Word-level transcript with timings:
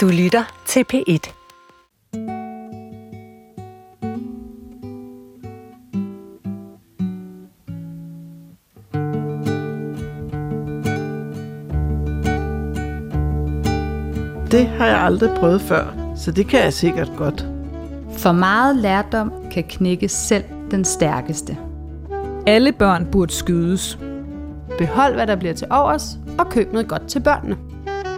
Du 0.00 0.08
lytter 0.08 0.62
til 0.66 0.84
P1. 0.92 1.32
Det 14.50 14.66
har 14.66 14.86
jeg 14.86 15.00
aldrig 15.00 15.30
prøvet 15.36 15.60
før, 15.60 16.12
så 16.16 16.30
det 16.30 16.46
kan 16.46 16.60
jeg 16.60 16.72
sikkert 16.72 17.12
godt. 17.16 17.46
For 18.18 18.32
meget 18.32 18.76
lærdom 18.76 19.32
kan 19.50 19.64
knække 19.64 20.08
selv 20.08 20.44
den 20.70 20.84
stærkeste. 20.84 21.58
Alle 22.46 22.72
børn 22.72 23.06
burde 23.12 23.32
skydes. 23.32 23.98
Behold, 24.78 25.14
hvad 25.14 25.26
der 25.26 25.36
bliver 25.36 25.54
til 25.54 25.66
overs, 25.70 26.18
og 26.38 26.50
køb 26.50 26.72
noget 26.72 26.88
godt 26.88 27.06
til 27.08 27.20
børnene. 27.20 27.69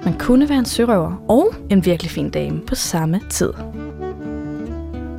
Man 0.04 0.18
kunne 0.18 0.48
være 0.48 0.58
en 0.58 0.64
sørøver 0.64 1.12
og 1.28 1.54
en 1.70 1.84
virkelig 1.84 2.10
fin 2.10 2.30
dame 2.30 2.60
på 2.60 2.74
samme 2.74 3.20
tid. 3.30 3.52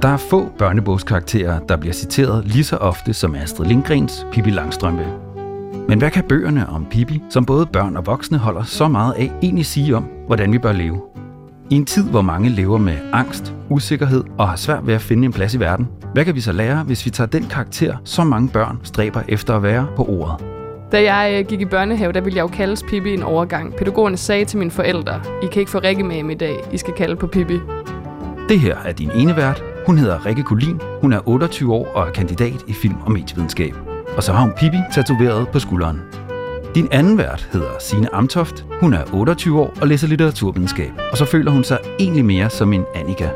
Der 0.02 0.10
er 0.10 0.18
få 0.18 0.50
børnebogskarakterer, 0.58 1.60
der 1.60 1.78
bliver 1.78 1.94
citeret 1.94 2.46
lige 2.46 2.64
så 2.64 2.78
ofte 2.78 3.14
som 3.14 3.36
Astrid 3.36 3.68
Lindgrens 3.68 4.28
Pippi 4.32 4.50
Langstrømpe. 4.50 5.06
Men 5.88 6.00
hvad 6.00 6.12
kan 6.12 6.24
bøgerne 6.24 6.70
om 6.70 6.86
Pippi, 6.86 7.22
som 7.30 7.46
både 7.46 7.66
børn 7.66 7.98
og 7.98 8.06
voksne 8.06 8.38
holder 8.38 8.64
så 8.64 8.88
meget 8.88 9.14
af, 9.14 9.32
egentlig 9.42 9.66
sige 9.66 9.96
om, 9.96 10.04
hvordan 10.28 10.52
vi 10.52 10.58
bør 10.58 10.72
leve? 10.72 11.02
I 11.70 11.76
en 11.76 11.86
tid, 11.86 12.04
hvor 12.04 12.22
mange 12.22 12.50
lever 12.50 12.78
med 12.78 12.98
angst, 13.14 13.54
usikkerhed 13.70 14.24
og 14.38 14.50
har 14.50 14.56
svært 14.56 14.88
ved 14.88 14.94
at 14.94 15.02
finde 15.02 15.26
en 15.26 15.34
plads 15.34 15.54
i 15.54 15.60
verden, 15.60 15.88
hvad 16.14 16.26
kan 16.26 16.36
vi 16.36 16.42
så 16.42 16.52
lære, 16.52 16.84
hvis 16.84 17.06
vi 17.06 17.10
tager 17.12 17.28
den 17.28 17.44
karakter, 17.44 17.98
så 18.04 18.24
mange 18.24 18.50
børn 18.50 18.80
stræber 18.84 19.22
efter 19.28 19.56
at 19.56 19.64
være 19.64 19.88
på 19.96 20.06
ordet? 20.06 20.53
Da 20.94 21.14
jeg 21.14 21.40
øh, 21.40 21.48
gik 21.48 21.62
i 21.62 21.66
børnehave, 21.66 22.12
der 22.12 22.22
ville 22.22 22.38
jeg 22.38 22.44
jo 22.44 22.48
kaldes 22.48 22.84
Pippi 22.84 23.14
en 23.14 23.24
overgang. 23.24 23.76
Pædagogerne 23.76 24.18
sagde 24.18 24.46
til 24.46 24.58
mine 24.58 24.72
forældre, 24.72 25.22
I 25.44 25.46
kan 25.46 25.60
ikke 25.60 25.72
få 25.72 25.80
Rikke 25.80 26.04
med 26.04 26.32
i 26.32 26.34
dag, 26.34 26.60
I 26.72 26.78
skal 26.78 26.94
kalde 26.94 27.16
på 27.16 27.28
Pippi. 27.28 27.60
Det 28.50 28.60
her 28.60 28.78
er 28.86 28.92
din 28.92 29.12
ene 29.16 29.38
vært. 29.38 29.64
Hun 29.86 29.98
hedder 29.98 30.26
Rikke 30.26 30.44
Kulin. 30.44 30.82
Hun 31.02 31.14
er 31.14 31.20
28 31.26 31.74
år 31.74 31.88
og 31.96 32.08
er 32.08 32.12
kandidat 32.12 32.64
i 32.68 32.74
film- 32.74 33.02
og 33.06 33.12
medievidenskab. 33.12 33.74
Og 34.18 34.24
så 34.24 34.34
har 34.34 34.42
hun 34.42 34.54
Pippi 34.58 34.78
tatoveret 34.94 35.48
på 35.48 35.60
skulderen. 35.60 36.02
Din 36.76 36.88
anden 36.92 37.18
vært 37.18 37.50
hedder 37.54 37.80
Sine 37.80 38.16
Amtoft. 38.16 38.66
Hun 38.82 38.94
er 38.94 39.04
28 39.14 39.62
år 39.62 39.74
og 39.82 39.88
læser 39.88 40.08
litteraturvidenskab. 40.08 40.92
Og 41.12 41.18
så 41.18 41.26
føler 41.26 41.52
hun 41.52 41.64
sig 41.64 41.78
egentlig 42.00 42.26
mere 42.26 42.50
som 42.50 42.74
en 42.74 42.86
Annika. 42.96 43.30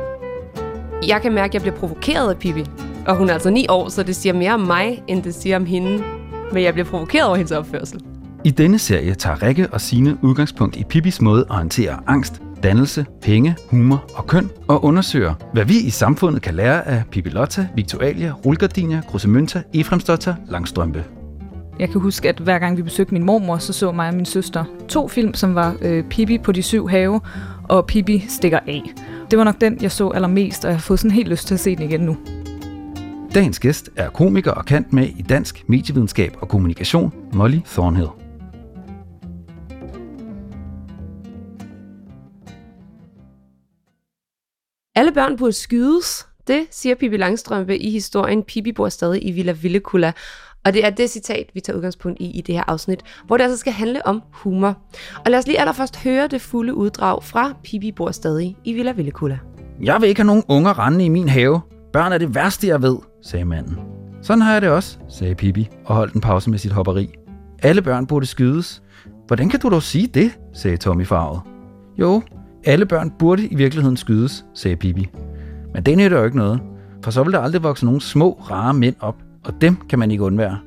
Jeg 1.08 1.22
kan 1.22 1.34
mærke, 1.34 1.52
at 1.52 1.54
jeg 1.54 1.62
bliver 1.62 1.76
provokeret 1.76 2.30
af 2.30 2.38
Pippi. 2.38 2.66
Og 3.08 3.16
hun 3.16 3.30
er 3.30 3.34
altså 3.34 3.50
9 3.50 3.66
år, 3.70 3.90
så 3.90 4.04
det 4.04 4.16
siger 4.16 4.34
mere 4.34 4.54
om 4.54 4.60
mig, 4.60 5.04
end 5.08 5.24
det 5.24 5.36
siger 5.36 5.56
om 5.56 5.66
hende. 5.66 6.04
Men 6.54 6.64
jeg 6.64 6.74
bliver 6.74 6.86
provokeret 6.86 7.26
over 7.26 7.36
hendes 7.36 7.52
opførsel. 7.52 8.02
I 8.44 8.52
denne 8.52 8.80
serie 8.80 9.14
tager 9.14 9.44
Rikke 9.44 9.68
og 9.72 9.82
Sine 9.82 10.18
udgangspunkt 10.22 10.76
i 10.76 10.84
Pippis 10.84 11.22
måde 11.22 11.46
at 11.50 11.56
håndtere 11.56 12.00
angst, 12.08 12.42
dannelse, 12.64 13.06
penge, 13.22 13.56
humor 13.70 14.06
og 14.16 14.28
køn, 14.28 14.50
og 14.68 14.84
undersøger, 14.84 15.34
hvad 15.54 15.66
vi 15.66 15.80
i 15.80 15.90
samfundet 15.90 16.42
kan 16.42 16.56
lære 16.56 16.88
af 16.88 17.04
Pippi 17.12 17.30
Lotta, 17.30 17.68
Victualia, 17.76 18.34
Rulgardinia, 18.46 19.02
Krusemønta, 19.10 19.62
Efremsdotter, 19.74 20.36
Langstrømpe. 20.50 21.04
Jeg 21.80 21.90
kan 21.90 22.02
huske, 22.02 22.30
at 22.30 22.40
hver 22.40 22.60
gang 22.60 22.78
vi 22.78 22.82
besøgte 22.82 23.14
min 23.14 23.24
mormor, 23.24 23.58
så 23.58 23.74
så 23.74 23.92
mig 23.92 24.08
og 24.08 24.16
min 24.16 24.26
søster 24.26 24.64
to 24.88 25.08
film, 25.08 25.34
som 25.34 25.56
var 25.56 25.76
øh, 25.82 26.04
Pippi 26.04 26.38
på 26.38 26.52
de 26.52 26.64
syv 26.64 26.88
have 26.90 27.22
og 27.64 27.86
Pippi 27.86 28.26
stikker 28.30 28.60
af. 28.68 28.84
Det 29.32 29.40
var 29.40 29.44
nok 29.46 29.62
den, 29.62 29.78
jeg 29.82 29.92
så 29.92 30.10
allermest, 30.10 30.66
og 30.66 30.72
jeg 30.72 30.78
har 30.78 30.82
fået 30.82 31.00
sådan 31.00 31.12
helt 31.12 31.30
lyst 31.30 31.48
til 31.48 31.54
at 31.54 31.60
se 31.60 31.76
den 31.76 31.84
igen 31.90 32.02
nu. 32.02 32.18
Dagens 33.34 33.60
gæst 33.60 33.90
er 33.96 34.10
komiker 34.10 34.52
og 34.52 34.66
kant 34.66 34.94
med 34.94 35.08
i 35.08 35.22
dansk 35.22 35.64
medievidenskab 35.70 36.38
og 36.42 36.50
kommunikation, 36.50 37.14
Molly 37.34 37.60
Thornhill. 37.66 38.08
Alle 44.96 45.12
børn 45.12 45.38
burde 45.38 45.54
skydes. 45.54 46.28
Det 46.48 46.68
siger 46.72 46.96
Pippi 46.96 47.18
Langstrømpe 47.18 47.78
i 47.78 47.90
historien 47.90 48.44
Pippi 48.44 48.72
bor 48.72 48.90
stadig 48.90 49.28
i 49.28 49.32
Villa 49.32 49.52
Villekulla. 49.52 50.12
Og 50.66 50.74
det 50.74 50.86
er 50.86 50.90
det 50.90 51.10
citat, 51.10 51.50
vi 51.54 51.60
tager 51.60 51.78
udgangspunkt 51.78 52.22
i 52.22 52.32
i 52.38 52.42
det 52.42 52.56
her 52.56 52.64
afsnit, 52.68 53.04
hvor 53.28 53.38
det 53.38 53.44
altså 53.44 53.58
skal 53.58 53.74
handle 53.74 54.06
om 54.06 54.22
humor. 54.32 54.78
Og 55.26 55.32
lad 55.32 55.40
os 55.40 55.48
lige 55.48 55.60
allerførst 55.60 56.04
høre 56.04 56.28
det 56.28 56.42
fulde 56.42 56.74
uddrag 56.74 57.24
fra 57.24 57.54
Pippi 57.64 57.92
bor 57.92 58.12
stadig 58.12 58.58
i 58.64 58.74
Villa 58.74 58.92
Villekulla. 58.92 59.40
Jeg 59.82 60.02
vil 60.02 60.10
ikke 60.10 60.22
have 60.22 60.28
nogen 60.28 60.44
unger 60.48 60.80
rende 60.80 61.06
i 61.06 61.10
min 61.10 61.30
have. 61.30 61.62
Børn 61.94 62.12
er 62.12 62.18
det 62.18 62.36
værste, 62.36 62.68
jeg 62.68 62.82
ved, 62.82 62.98
sagde 63.28 63.46
manden. 63.46 63.78
Sådan 64.22 64.42
har 64.42 64.54
jeg 64.54 64.62
det 64.62 64.70
også, 64.70 64.98
sagde 65.10 65.36
Pippi 65.36 65.70
og 65.86 65.96
holdt 65.96 66.14
en 66.14 66.22
pause 66.22 66.50
med 66.50 66.58
sit 66.60 66.72
hopperi. 66.72 67.10
Alle 67.64 67.82
børn 67.82 68.06
burde 68.06 68.26
skydes. 68.26 68.84
Hvordan 69.28 69.50
kan 69.50 69.60
du 69.60 69.70
dog 69.70 69.84
sige 69.84 70.08
det, 70.08 70.32
sagde 70.54 70.78
Tommy 70.78 71.06
farvet. 71.06 71.42
Jo, 72.00 72.22
alle 72.66 72.86
børn 72.86 73.12
burde 73.20 73.48
i 73.48 73.56
virkeligheden 73.56 73.98
skydes, 73.98 74.46
sagde 74.54 74.76
Pippi. 74.76 75.10
Men 75.74 75.84
det 75.84 75.98
nytter 75.98 76.18
jo 76.18 76.26
ikke 76.26 76.38
noget, 76.38 76.60
for 77.04 77.12
så 77.12 77.24
vil 77.24 77.34
der 77.34 77.40
aldrig 77.40 77.64
vokse 77.64 77.86
nogle 77.86 78.02
små, 78.02 78.32
rare 78.52 78.74
mænd 78.74 78.96
op, 79.00 79.16
og 79.46 79.54
dem 79.62 79.76
kan 79.76 80.00
man 80.00 80.12
ikke 80.12 80.24
undvære. 80.24 80.58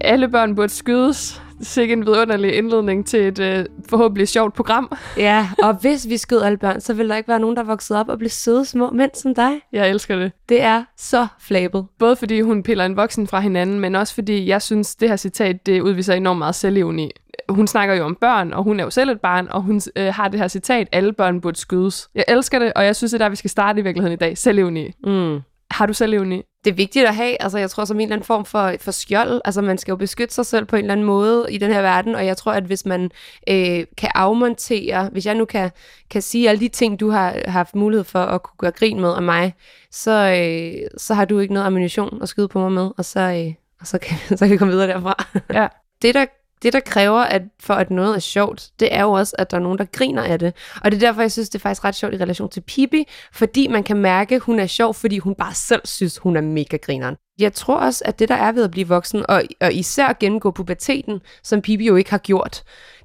Alle 0.00 0.28
børn 0.28 0.54
burde 0.54 0.68
skydes. 0.68 1.41
Sikke 1.62 1.92
en 1.92 2.06
vidunderlig 2.06 2.54
indledning 2.54 3.06
til 3.06 3.20
et 3.20 3.38
øh, 3.38 3.64
forhåbentlig 3.88 4.28
sjovt 4.28 4.54
program. 4.54 4.92
Ja, 5.16 5.48
og 5.62 5.74
hvis 5.74 6.08
vi 6.08 6.16
skød 6.16 6.42
alle 6.42 6.58
børn, 6.58 6.80
så 6.80 6.94
vil 6.94 7.08
der 7.08 7.16
ikke 7.16 7.28
være 7.28 7.40
nogen, 7.40 7.56
der 7.56 7.62
voksede 7.62 8.00
op 8.00 8.08
og 8.08 8.18
blev 8.18 8.30
søde 8.30 8.64
små 8.64 8.90
mænd 8.90 9.10
som 9.14 9.34
dig. 9.34 9.60
Jeg 9.72 9.90
elsker 9.90 10.16
det. 10.16 10.32
Det 10.48 10.62
er 10.62 10.84
så 10.96 11.26
flabet. 11.40 11.86
Både 11.98 12.16
fordi 12.16 12.40
hun 12.40 12.62
piller 12.62 12.84
en 12.84 12.96
voksen 12.96 13.26
fra 13.26 13.40
hinanden, 13.40 13.80
men 13.80 13.94
også 13.94 14.14
fordi 14.14 14.46
jeg 14.48 14.62
synes, 14.62 14.96
det 14.96 15.08
her 15.08 15.16
citat, 15.16 15.66
det 15.66 15.80
udviser 15.80 16.14
enormt 16.14 16.38
meget 16.38 16.54
selvevne 16.54 17.08
hun 17.48 17.66
snakker 17.66 17.94
jo 17.94 18.04
om 18.04 18.14
børn, 18.20 18.52
og 18.52 18.64
hun 18.64 18.80
er 18.80 18.84
jo 18.84 18.90
selv 18.90 19.10
et 19.10 19.20
barn, 19.20 19.48
og 19.50 19.62
hun 19.62 19.80
øh, 19.96 20.14
har 20.14 20.28
det 20.28 20.40
her 20.40 20.48
citat, 20.48 20.88
alle 20.92 21.12
børn 21.12 21.40
burde 21.40 21.58
skydes. 21.58 22.08
Jeg 22.14 22.24
elsker 22.28 22.58
det, 22.58 22.72
og 22.72 22.84
jeg 22.84 22.96
synes, 22.96 23.12
det 23.12 23.20
er 23.20 23.24
der, 23.24 23.30
vi 23.30 23.36
skal 23.36 23.50
starte 23.50 23.80
i 23.80 23.82
virkeligheden 23.82 24.12
i 24.12 24.16
dag. 24.16 24.38
Selvevne. 24.38 24.92
Mm. 25.06 25.40
Har 25.70 25.86
du 25.86 25.92
selvevne? 25.92 26.42
Det 26.64 26.70
er 26.70 26.74
vigtigt 26.74 27.06
at 27.06 27.14
have, 27.14 27.42
altså 27.42 27.58
jeg 27.58 27.70
tror 27.70 27.84
som 27.84 27.96
en 27.96 28.02
eller 28.02 28.16
anden 28.16 28.26
form 28.26 28.44
for, 28.44 28.74
for 28.80 28.90
skjold, 28.90 29.40
altså 29.44 29.62
man 29.62 29.78
skal 29.78 29.92
jo 29.92 29.96
beskytte 29.96 30.34
sig 30.34 30.46
selv 30.46 30.64
på 30.64 30.76
en 30.76 30.84
eller 30.84 30.92
anden 30.92 31.06
måde 31.06 31.46
i 31.50 31.58
den 31.58 31.72
her 31.72 31.82
verden, 31.82 32.14
og 32.14 32.26
jeg 32.26 32.36
tror, 32.36 32.52
at 32.52 32.64
hvis 32.64 32.86
man 32.86 33.10
øh, 33.48 33.84
kan 33.96 34.10
afmontere, 34.14 35.08
hvis 35.12 35.26
jeg 35.26 35.34
nu 35.34 35.44
kan, 35.44 35.70
kan 36.10 36.22
sige 36.22 36.48
alle 36.48 36.60
de 36.60 36.68
ting, 36.68 37.00
du 37.00 37.10
har 37.10 37.50
haft 37.50 37.74
mulighed 37.74 38.04
for 38.04 38.18
at 38.18 38.42
kunne 38.42 38.56
gøre 38.58 38.70
grin 38.70 39.00
med 39.00 39.14
af 39.14 39.22
mig, 39.22 39.54
så, 39.90 40.10
øh, 40.10 40.88
så 40.96 41.14
har 41.14 41.24
du 41.24 41.38
ikke 41.38 41.54
noget 41.54 41.66
ammunition 41.66 42.22
at 42.22 42.28
skyde 42.28 42.48
på 42.48 42.58
mig 42.58 42.72
med, 42.72 42.90
og 42.98 43.04
så, 43.04 43.20
øh, 43.20 43.54
og 43.80 43.86
så, 43.86 43.98
kan, 43.98 44.16
så 44.38 44.44
kan 44.44 44.50
vi 44.50 44.56
komme 44.56 44.72
videre 44.72 44.88
derfra. 44.88 45.24
Ja. 45.52 45.68
Det, 46.02 46.14
der 46.14 46.26
det, 46.62 46.72
der 46.72 46.80
kræver, 46.80 47.20
at 47.20 47.42
for 47.60 47.74
at 47.74 47.90
noget 47.90 48.14
er 48.14 48.20
sjovt, 48.20 48.70
det 48.80 48.94
er 48.94 49.02
jo 49.02 49.12
også, 49.12 49.36
at 49.38 49.50
der 49.50 49.56
er 49.56 49.60
nogen, 49.60 49.78
der 49.78 49.84
griner 49.84 50.22
af 50.22 50.38
det. 50.38 50.54
Og 50.84 50.90
det 50.90 50.96
er 50.96 51.06
derfor, 51.06 51.20
jeg 51.20 51.32
synes, 51.32 51.48
det 51.48 51.58
er 51.58 51.62
faktisk 51.62 51.84
ret 51.84 51.94
sjovt 51.94 52.14
i 52.14 52.18
relation 52.18 52.48
til 52.48 52.60
Pippi, 52.60 53.04
fordi 53.32 53.68
man 53.68 53.82
kan 53.82 53.96
mærke, 53.96 54.34
at 54.34 54.40
hun 54.40 54.58
er 54.58 54.66
sjov, 54.66 54.94
fordi 54.94 55.18
hun 55.18 55.34
bare 55.34 55.54
selv 55.54 55.82
synes, 55.84 56.18
hun 56.18 56.36
er 56.36 56.40
mega 56.40 56.76
grineren. 56.76 57.16
Jeg 57.38 57.52
tror 57.52 57.76
også, 57.76 58.02
at 58.06 58.18
det, 58.18 58.28
der 58.28 58.34
er 58.34 58.52
ved 58.52 58.64
at 58.64 58.70
blive 58.70 58.88
voksen, 58.88 59.24
og, 59.28 59.42
og 59.60 59.72
især 59.72 60.12
gennemgå 60.20 60.50
puberteten, 60.50 61.20
som 61.42 61.62
Pippi 61.62 61.86
jo 61.86 61.96
ikke 61.96 62.10
har 62.10 62.18
gjort, 62.18 62.62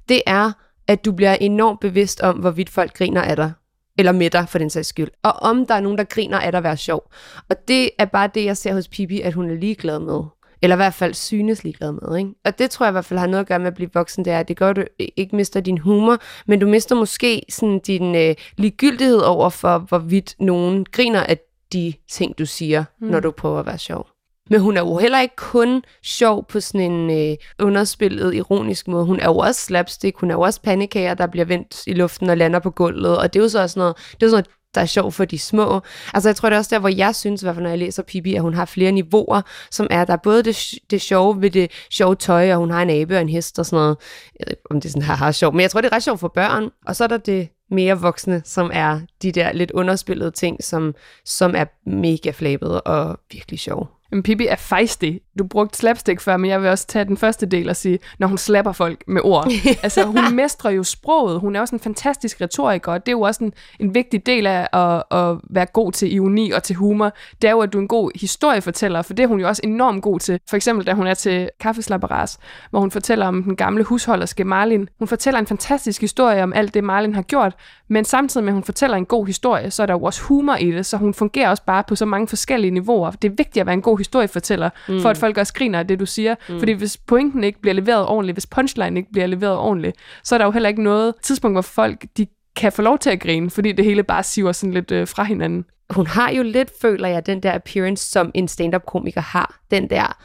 det 0.08 0.22
er, 0.26 0.52
at 0.88 1.04
du 1.04 1.12
bliver 1.12 1.34
enormt 1.34 1.80
bevidst 1.80 2.20
om, 2.20 2.36
hvorvidt 2.36 2.70
folk 2.70 2.96
griner 2.96 3.22
af 3.22 3.36
dig 3.36 3.52
eller 3.98 4.12
med 4.12 4.30
dig 4.30 4.48
for 4.48 4.58
den 4.58 4.70
sags 4.70 4.88
skyld. 4.88 5.08
Og 5.22 5.32
om 5.32 5.66
der 5.66 5.74
er 5.74 5.80
nogen, 5.80 5.98
der 5.98 6.04
griner 6.04 6.38
af 6.38 6.52
der 6.52 6.58
at 6.58 6.64
være 6.64 6.76
sjov. 6.76 7.10
Og 7.50 7.56
det 7.68 7.90
er 7.98 8.04
bare 8.04 8.30
det, 8.34 8.44
jeg 8.44 8.56
ser 8.56 8.74
hos 8.74 8.88
Pippi, 8.88 9.20
at 9.20 9.32
hun 9.32 9.50
er 9.50 9.54
ligeglad 9.54 9.98
med. 9.98 10.22
Eller 10.62 10.76
i 10.76 10.82
hvert 10.82 10.94
fald 10.94 11.14
synes 11.14 11.64
ligeglad 11.64 11.92
med. 11.92 12.18
Ikke? 12.18 12.30
Og 12.44 12.58
det 12.58 12.70
tror 12.70 12.86
jeg 12.86 12.90
i 12.90 12.92
hvert 12.92 13.04
fald 13.04 13.18
har 13.18 13.26
noget 13.26 13.40
at 13.40 13.48
gøre 13.48 13.58
med 13.58 13.66
at 13.66 13.74
blive 13.74 13.90
voksen, 13.94 14.24
det 14.24 14.32
er, 14.32 14.40
at 14.40 14.48
det 14.48 14.56
gør, 14.56 14.70
at 14.70 14.76
du 14.76 14.84
ikke 15.16 15.36
mister 15.36 15.60
din 15.60 15.78
humor, 15.78 16.18
men 16.46 16.58
du 16.58 16.68
mister 16.68 16.94
måske 16.94 17.42
sådan 17.48 17.78
din 17.78 18.14
øh, 18.14 18.34
ligegyldighed 18.56 19.20
over 19.20 19.48
for, 19.48 19.78
hvorvidt 19.78 20.34
nogen 20.40 20.86
griner 20.92 21.22
af 21.22 21.38
de 21.72 21.92
ting, 22.10 22.38
du 22.38 22.46
siger, 22.46 22.84
mm. 23.00 23.08
når 23.08 23.20
du 23.20 23.30
prøver 23.30 23.58
at 23.58 23.66
være 23.66 23.78
sjov. 23.78 24.06
Men 24.50 24.60
hun 24.60 24.76
er 24.76 24.80
jo 24.80 24.96
heller 24.96 25.20
ikke 25.20 25.36
kun 25.36 25.82
sjov 26.02 26.46
på 26.46 26.60
sådan 26.60 26.92
en 26.92 27.30
øh, 27.30 27.36
underspillet, 27.58 28.34
ironisk 28.34 28.88
måde. 28.88 29.04
Hun 29.04 29.20
er 29.20 29.26
jo 29.26 29.38
også 29.38 29.60
slapstick, 29.60 30.20
hun 30.20 30.30
er 30.30 30.34
jo 30.34 30.40
også 30.40 30.62
pandekager, 30.62 31.14
der 31.14 31.26
bliver 31.26 31.44
vendt 31.44 31.86
i 31.86 31.92
luften 31.92 32.30
og 32.30 32.36
lander 32.36 32.58
på 32.58 32.70
gulvet. 32.70 33.18
Og 33.18 33.32
det 33.32 33.38
er 33.38 33.42
jo 33.42 33.48
så 33.48 33.62
også 33.62 33.78
noget, 33.78 33.96
det 33.96 34.22
er 34.22 34.30
sådan 34.30 34.30
noget 34.30 34.57
der 34.74 34.80
er 34.80 34.86
sjov 34.86 35.12
for 35.12 35.24
de 35.24 35.38
små. 35.38 35.80
Altså 36.14 36.28
jeg 36.28 36.36
tror 36.36 36.48
det 36.48 36.54
er 36.54 36.58
også 36.58 36.74
der, 36.74 36.80
hvor 36.80 36.88
jeg 36.88 37.14
synes, 37.14 37.42
i 37.42 37.44
hvert 37.44 37.54
fald 37.54 37.62
når 37.62 37.70
jeg 37.70 37.78
læser 37.78 38.02
Pippi, 38.02 38.34
at 38.34 38.42
hun 38.42 38.54
har 38.54 38.64
flere 38.64 38.92
niveauer, 38.92 39.42
som 39.70 39.86
er, 39.90 40.04
der 40.04 40.12
er 40.12 40.16
både 40.16 40.42
det, 40.42 40.56
det 40.90 41.00
sjove 41.00 41.42
ved 41.42 41.50
det 41.50 41.70
sjove 41.90 42.14
tøj, 42.14 42.52
og 42.52 42.58
hun 42.58 42.70
har 42.70 42.82
en 42.82 42.90
abe 42.90 43.16
og 43.16 43.20
en 43.20 43.28
hest 43.28 43.58
og 43.58 43.66
sådan 43.66 43.76
noget. 43.76 43.96
Jeg 44.40 44.46
ved 44.46 44.52
ikke, 44.52 44.62
om 44.70 44.80
det 44.80 44.88
er 44.88 44.92
sådan 44.92 45.02
her 45.02 45.14
har 45.14 45.32
sjov, 45.32 45.52
men 45.52 45.60
jeg 45.60 45.70
tror, 45.70 45.80
det 45.80 45.92
er 45.92 45.96
ret 45.96 46.02
sjovt 46.02 46.20
for 46.20 46.28
børn. 46.28 46.70
Og 46.86 46.96
så 46.96 47.04
er 47.04 47.08
der 47.08 47.16
det 47.16 47.48
mere 47.70 48.00
voksne, 48.00 48.42
som 48.44 48.70
er 48.72 49.00
de 49.22 49.32
der 49.32 49.52
lidt 49.52 49.70
underspillede 49.70 50.30
ting, 50.30 50.64
som, 50.64 50.94
som 51.24 51.54
er 51.56 51.64
mega 51.86 52.30
flabede 52.30 52.80
og 52.80 53.18
virkelig 53.32 53.60
sjove. 53.60 53.86
Men 54.10 54.22
Pippi 54.22 54.46
er 54.46 54.56
fejstig 54.56 55.20
du 55.38 55.44
brugte 55.44 55.78
slapstick 55.78 56.20
før, 56.20 56.36
men 56.36 56.50
jeg 56.50 56.62
vil 56.62 56.70
også 56.70 56.86
tage 56.86 57.04
den 57.04 57.16
første 57.16 57.46
del 57.46 57.68
og 57.68 57.76
sige, 57.76 57.98
når 58.18 58.26
hun 58.26 58.38
slapper 58.38 58.72
folk 58.72 59.04
med 59.06 59.20
ord. 59.24 59.50
altså, 59.82 60.04
hun 60.04 60.34
mestrer 60.34 60.70
jo 60.70 60.84
sproget. 60.84 61.40
Hun 61.40 61.56
er 61.56 61.60
også 61.60 61.74
en 61.74 61.80
fantastisk 61.80 62.40
retoriker, 62.40 62.92
og 62.92 63.06
det 63.06 63.12
er 63.12 63.16
jo 63.16 63.20
også 63.20 63.44
en, 63.44 63.52
en 63.80 63.94
vigtig 63.94 64.26
del 64.26 64.46
af 64.46 64.68
at, 64.72 65.18
at 65.18 65.36
være 65.50 65.66
god 65.66 65.92
til 65.92 66.14
ironi 66.14 66.50
og 66.50 66.62
til 66.62 66.76
humor. 66.76 67.12
Det 67.42 67.48
er 67.48 67.52
jo, 67.52 67.60
at 67.60 67.72
du 67.72 67.78
er 67.78 67.82
en 67.82 67.88
god 67.88 68.10
historiefortæller, 68.20 69.02
for 69.02 69.14
det 69.14 69.22
er 69.22 69.26
hun 69.26 69.40
jo 69.40 69.48
også 69.48 69.60
enormt 69.64 70.02
god 70.02 70.20
til. 70.20 70.40
For 70.48 70.56
eksempel, 70.56 70.86
da 70.86 70.92
hun 70.92 71.06
er 71.06 71.14
til 71.14 71.50
kaffeslapperas, 71.60 72.38
hvor 72.70 72.80
hun 72.80 72.90
fortæller 72.90 73.26
om 73.26 73.42
den 73.42 73.56
gamle 73.56 73.84
husholderske 73.84 74.44
Marlin. 74.44 74.88
Hun 74.98 75.08
fortæller 75.08 75.40
en 75.40 75.46
fantastisk 75.46 76.00
historie 76.00 76.42
om 76.42 76.52
alt 76.52 76.74
det, 76.74 76.84
Marlin 76.84 77.14
har 77.14 77.22
gjort, 77.22 77.54
men 77.88 78.04
samtidig 78.04 78.44
med, 78.44 78.52
at 78.52 78.54
hun 78.54 78.64
fortæller 78.64 78.96
en 78.96 79.06
god 79.06 79.26
historie, 79.26 79.70
så 79.70 79.82
er 79.82 79.86
der 79.86 79.94
jo 79.94 80.02
også 80.02 80.22
humor 80.22 80.54
i 80.54 80.70
det, 80.70 80.86
så 80.86 80.96
hun 80.96 81.14
fungerer 81.14 81.50
også 81.50 81.62
bare 81.66 81.84
på 81.88 81.96
så 81.96 82.04
mange 82.04 82.28
forskellige 82.28 82.70
niveauer. 82.70 83.10
Det 83.10 83.28
er 83.28 83.34
vigtigt 83.36 83.56
at 83.56 83.66
være 83.66 83.74
en 83.74 83.82
god 83.82 83.98
historiefortæller, 83.98 84.70
mm. 84.88 85.00
for 85.00 85.10
at 85.10 85.18
folk 85.28 85.38
også 85.38 85.54
griner 85.54 85.78
af 85.78 85.86
det, 85.86 86.00
du 86.00 86.06
siger. 86.06 86.34
Mm. 86.48 86.58
Fordi 86.58 86.72
hvis 86.72 86.96
pointen 86.96 87.44
ikke 87.44 87.60
bliver 87.60 87.74
leveret 87.74 88.06
ordentligt, 88.06 88.34
hvis 88.34 88.46
punchline 88.46 89.00
ikke 89.00 89.12
bliver 89.12 89.26
leveret 89.26 89.56
ordentligt, 89.56 89.96
så 90.24 90.34
er 90.34 90.38
der 90.38 90.44
jo 90.44 90.50
heller 90.50 90.68
ikke 90.68 90.82
noget 90.82 91.14
tidspunkt, 91.22 91.54
hvor 91.54 91.62
folk 91.62 92.04
de 92.16 92.26
kan 92.56 92.72
få 92.72 92.82
lov 92.82 92.98
til 92.98 93.10
at 93.10 93.20
grine, 93.20 93.50
fordi 93.50 93.72
det 93.72 93.84
hele 93.84 94.02
bare 94.02 94.22
siver 94.22 94.52
sådan 94.52 94.74
lidt 94.74 94.90
øh, 94.90 95.08
fra 95.08 95.24
hinanden. 95.24 95.64
Hun 95.90 96.06
har 96.06 96.30
jo 96.30 96.42
lidt, 96.42 96.70
føler 96.80 97.08
jeg, 97.08 97.26
den 97.26 97.42
der 97.42 97.54
appearance, 97.54 98.10
som 98.10 98.30
en 98.34 98.48
stand-up-komiker 98.48 99.20
har. 99.20 99.60
Den 99.70 99.90
der 99.90 100.16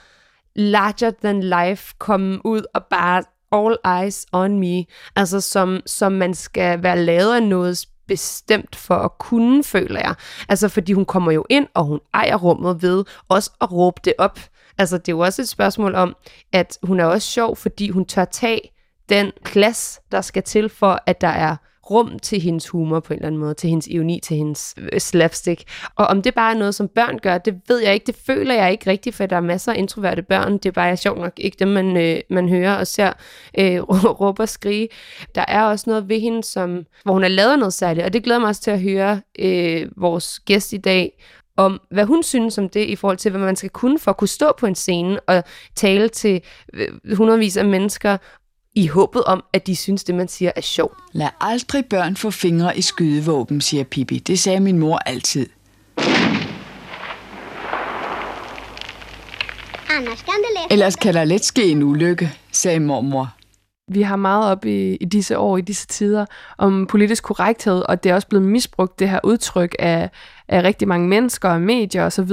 larger 0.55 1.11
than 1.23 1.43
life, 1.43 1.93
komme 1.99 2.45
ud 2.45 2.61
og 2.73 2.83
bare 2.89 3.23
all 3.51 4.01
eyes 4.01 4.25
on 4.31 4.59
me. 4.59 4.85
Altså 5.15 5.41
som, 5.41 5.79
som 5.85 6.11
man 6.11 6.33
skal 6.33 6.83
være 6.83 6.99
lavet 6.99 7.35
af 7.35 7.43
noget 7.43 7.85
bestemt 8.07 8.75
for 8.75 8.95
at 8.95 9.17
kunne, 9.17 9.63
føler 9.63 9.99
jeg. 9.99 10.15
Altså 10.49 10.69
fordi 10.69 10.93
hun 10.93 11.05
kommer 11.05 11.31
jo 11.31 11.45
ind, 11.49 11.67
og 11.73 11.85
hun 11.85 11.99
ejer 12.13 12.35
rummet 12.35 12.81
ved 12.81 13.03
også 13.29 13.51
at 13.61 13.71
råbe 13.71 14.01
det 14.05 14.13
op. 14.17 14.39
Altså 14.77 14.97
det 14.97 15.09
er 15.09 15.13
jo 15.13 15.19
også 15.19 15.41
et 15.41 15.49
spørgsmål 15.49 15.95
om, 15.95 16.15
at 16.51 16.77
hun 16.83 16.99
er 16.99 17.05
også 17.05 17.31
sjov, 17.31 17.55
fordi 17.55 17.89
hun 17.89 18.05
tør 18.05 18.25
tage 18.25 18.61
den 19.09 19.31
plads, 19.45 19.99
der 20.11 20.21
skal 20.21 20.43
til 20.43 20.69
for, 20.69 20.99
at 21.05 21.21
der 21.21 21.27
er 21.27 21.55
rum 21.89 22.19
til 22.19 22.41
hendes 22.41 22.67
humor 22.67 22.99
på 22.99 23.13
en 23.13 23.17
eller 23.17 23.27
anden 23.27 23.41
måde, 23.41 23.53
til 23.53 23.69
hendes 23.69 23.87
ironi, 23.87 24.19
til 24.23 24.37
hendes 24.37 24.75
øh, 24.77 24.99
slapstick. 24.99 25.63
Og 25.95 26.07
om 26.07 26.21
det 26.21 26.33
bare 26.33 26.53
er 26.53 26.57
noget, 26.57 26.75
som 26.75 26.87
børn 26.87 27.19
gør, 27.19 27.37
det 27.37 27.61
ved 27.67 27.79
jeg 27.79 27.93
ikke. 27.93 28.05
Det 28.05 28.15
føler 28.15 28.55
jeg 28.55 28.71
ikke 28.71 28.89
rigtigt, 28.89 29.15
for 29.15 29.25
der 29.25 29.35
er 29.35 29.41
masser 29.41 29.73
af 29.73 29.77
introverte 29.77 30.21
børn. 30.21 30.53
Det 30.53 30.65
er 30.65 30.71
bare 30.71 30.97
sjovt 30.97 31.19
nok 31.19 31.33
ikke 31.37 31.57
dem, 31.59 31.67
man, 31.67 31.97
øh, 31.97 32.19
man 32.29 32.49
hører 32.49 32.75
og 32.75 32.87
ser 32.87 33.13
øh, 33.59 33.81
råbe 34.21 34.41
og 34.43 34.49
skrige. 34.49 34.87
Der 35.35 35.45
er 35.47 35.63
også 35.63 35.89
noget 35.89 36.09
ved 36.09 36.19
hende, 36.19 36.43
som, 36.43 36.85
hvor 37.03 37.13
hun 37.13 37.21
har 37.21 37.29
lavet 37.29 37.59
noget 37.59 37.73
særligt, 37.73 38.05
og 38.05 38.13
det 38.13 38.23
glæder 38.23 38.39
mig 38.39 38.49
også 38.49 38.61
til 38.61 38.71
at 38.71 38.81
høre 38.81 39.21
øh, 39.39 39.87
vores 39.97 40.39
gæst 40.39 40.73
i 40.73 40.77
dag 40.77 41.23
om, 41.57 41.81
hvad 41.91 42.05
hun 42.05 42.23
synes 42.23 42.57
om 42.57 42.69
det 42.69 42.85
i 42.85 42.95
forhold 42.95 43.17
til, 43.17 43.31
hvad 43.31 43.41
man 43.41 43.55
skal 43.55 43.69
kunne 43.69 43.99
for 43.99 44.11
at 44.11 44.17
kunne 44.17 44.27
stå 44.27 44.53
på 44.59 44.65
en 44.65 44.75
scene 44.75 45.19
og 45.19 45.43
tale 45.75 46.09
til 46.09 46.41
øh, 46.73 47.15
hundredvis 47.15 47.57
af 47.57 47.65
mennesker 47.65 48.17
i 48.75 48.87
håbet 48.87 49.23
om, 49.23 49.43
at 49.53 49.67
de 49.67 49.75
synes, 49.75 50.03
det 50.03 50.15
man 50.15 50.27
siger 50.27 50.51
er 50.55 50.61
sjovt. 50.61 50.97
Lad 51.11 51.27
aldrig 51.41 51.85
børn 51.85 52.15
få 52.15 52.31
fingre 52.31 52.77
i 52.77 52.81
skydevåben, 52.81 53.61
siger 53.61 53.83
Pippi. 53.83 54.19
Det 54.19 54.39
sagde 54.39 54.59
min 54.59 54.77
mor 54.77 54.97
altid. 54.97 55.49
Ellers 60.71 60.95
kan 60.95 61.13
der 61.13 61.23
let 61.23 61.45
ske 61.45 61.69
en 61.69 61.83
ulykke, 61.83 62.31
sagde 62.51 62.79
mormor. 62.79 63.33
Vi 63.87 64.01
har 64.01 64.15
meget 64.15 64.51
op 64.51 64.65
i, 64.65 64.95
i 64.95 65.05
disse 65.05 65.37
år, 65.37 65.57
i 65.57 65.61
disse 65.61 65.87
tider, 65.87 66.25
om 66.57 66.87
politisk 66.87 67.23
korrekthed, 67.23 67.83
og 67.89 68.03
det 68.03 68.09
er 68.09 68.15
også 68.15 68.27
blevet 68.27 68.45
misbrugt, 68.45 68.99
det 68.99 69.09
her 69.09 69.19
udtryk 69.23 69.75
af, 69.79 70.09
af 70.47 70.63
rigtig 70.63 70.87
mange 70.87 71.07
mennesker 71.07 71.49
og 71.49 71.61
medier 71.61 72.05
osv., 72.05 72.31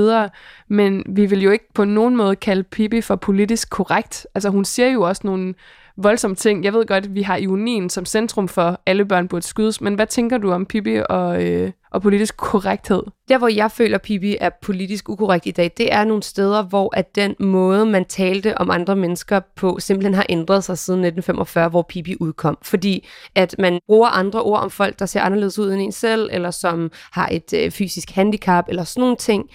men 0.69 1.05
vi 1.08 1.26
vil 1.26 1.43
jo 1.43 1.50
ikke 1.50 1.73
på 1.75 1.85
nogen 1.85 2.17
måde 2.17 2.37
kalde 2.37 2.62
Pippi 2.62 3.00
for 3.00 3.17
politisk 3.17 3.70
korrekt. 3.70 4.26
Altså 4.35 4.50
hun 4.50 4.64
siger 4.64 4.88
jo 4.88 5.02
også 5.02 5.23
nogle 5.25 5.55
voldsomme 5.97 6.37
ting. 6.37 6.64
Jeg 6.64 6.73
ved 6.73 6.87
godt, 6.87 7.05
at 7.05 7.14
vi 7.14 7.23
har 7.23 7.37
ionien 7.37 7.91
som 7.91 8.05
centrum 8.05 8.49
for, 8.49 8.81
alle 8.87 9.05
børn 9.05 9.29
burde 9.29 9.47
skydes, 9.47 9.81
men 9.81 9.94
hvad 9.94 10.06
tænker 10.06 10.38
du 10.38 10.52
om 10.52 10.67
Pippi 10.67 11.00
og, 11.08 11.44
øh, 11.44 11.73
og 11.90 12.02
politisk 12.02 12.37
korrekthed? 12.37 13.02
Der, 13.28 13.38
hvor 13.38 13.48
jeg 13.48 13.70
føler, 13.70 13.94
at 13.94 14.02
Pippi 14.02 14.37
er 14.40 14.50
politisk 14.62 15.08
ukorrekt 15.08 15.46
i 15.46 15.50
dag, 15.50 15.72
det 15.76 15.92
er 15.92 16.04
nogle 16.04 16.22
steder, 16.22 16.62
hvor 16.62 16.96
at 16.96 17.14
den 17.14 17.34
måde, 17.40 17.87
man 17.87 18.04
talte 18.04 18.58
om 18.58 18.70
andre 18.70 18.96
mennesker 18.96 19.40
på, 19.56 19.78
simpelthen 19.81 20.14
har 20.14 20.26
ændret 20.28 20.64
sig 20.64 20.78
siden 20.78 21.00
1945, 21.00 21.69
hvor 21.69 21.82
Pippi 21.82 22.16
udkom. 22.20 22.58
Fordi 22.62 23.08
at 23.34 23.54
man 23.58 23.81
bruger 23.87 24.08
andre 24.08 24.42
ord 24.42 24.60
om 24.60 24.70
folk, 24.70 24.98
der 24.98 25.06
ser 25.06 25.20
anderledes 25.20 25.58
ud 25.58 25.72
end 25.72 25.82
en 25.82 25.92
selv, 25.92 26.28
eller 26.32 26.50
som 26.50 26.90
har 27.12 27.28
et 27.32 27.52
øh, 27.52 27.70
fysisk 27.70 28.10
handicap, 28.10 28.64
eller 28.69 28.84
sådan 28.84 29.00
nogle 29.00 29.16
ting. 29.16 29.50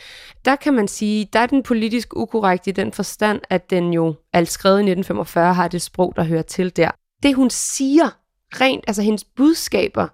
Der 0.46 0.56
kan 0.56 0.74
man 0.74 0.88
sige, 0.88 1.30
der 1.34 1.40
er 1.40 1.46
den 1.48 1.64
politisk 1.64 2.16
ukorrekt 2.16 2.68
i 2.68 2.72
den 2.72 2.92
forstand, 2.92 3.42
at 3.50 3.70
den 3.70 3.94
jo 3.94 4.16
alt 4.34 4.52
skrevet 4.52 4.78
i 4.78 4.82
1945 4.82 5.54
har 5.54 5.68
det 5.68 5.82
sprog, 5.82 6.14
der 6.16 6.24
hører 6.24 6.42
til 6.42 6.78
der. 6.78 6.92
Det 7.24 7.36
hun 7.36 7.50
siger, 7.50 8.10
rent, 8.62 8.84
altså 8.88 9.02
hendes 9.02 9.24
budskaber, 9.24 10.08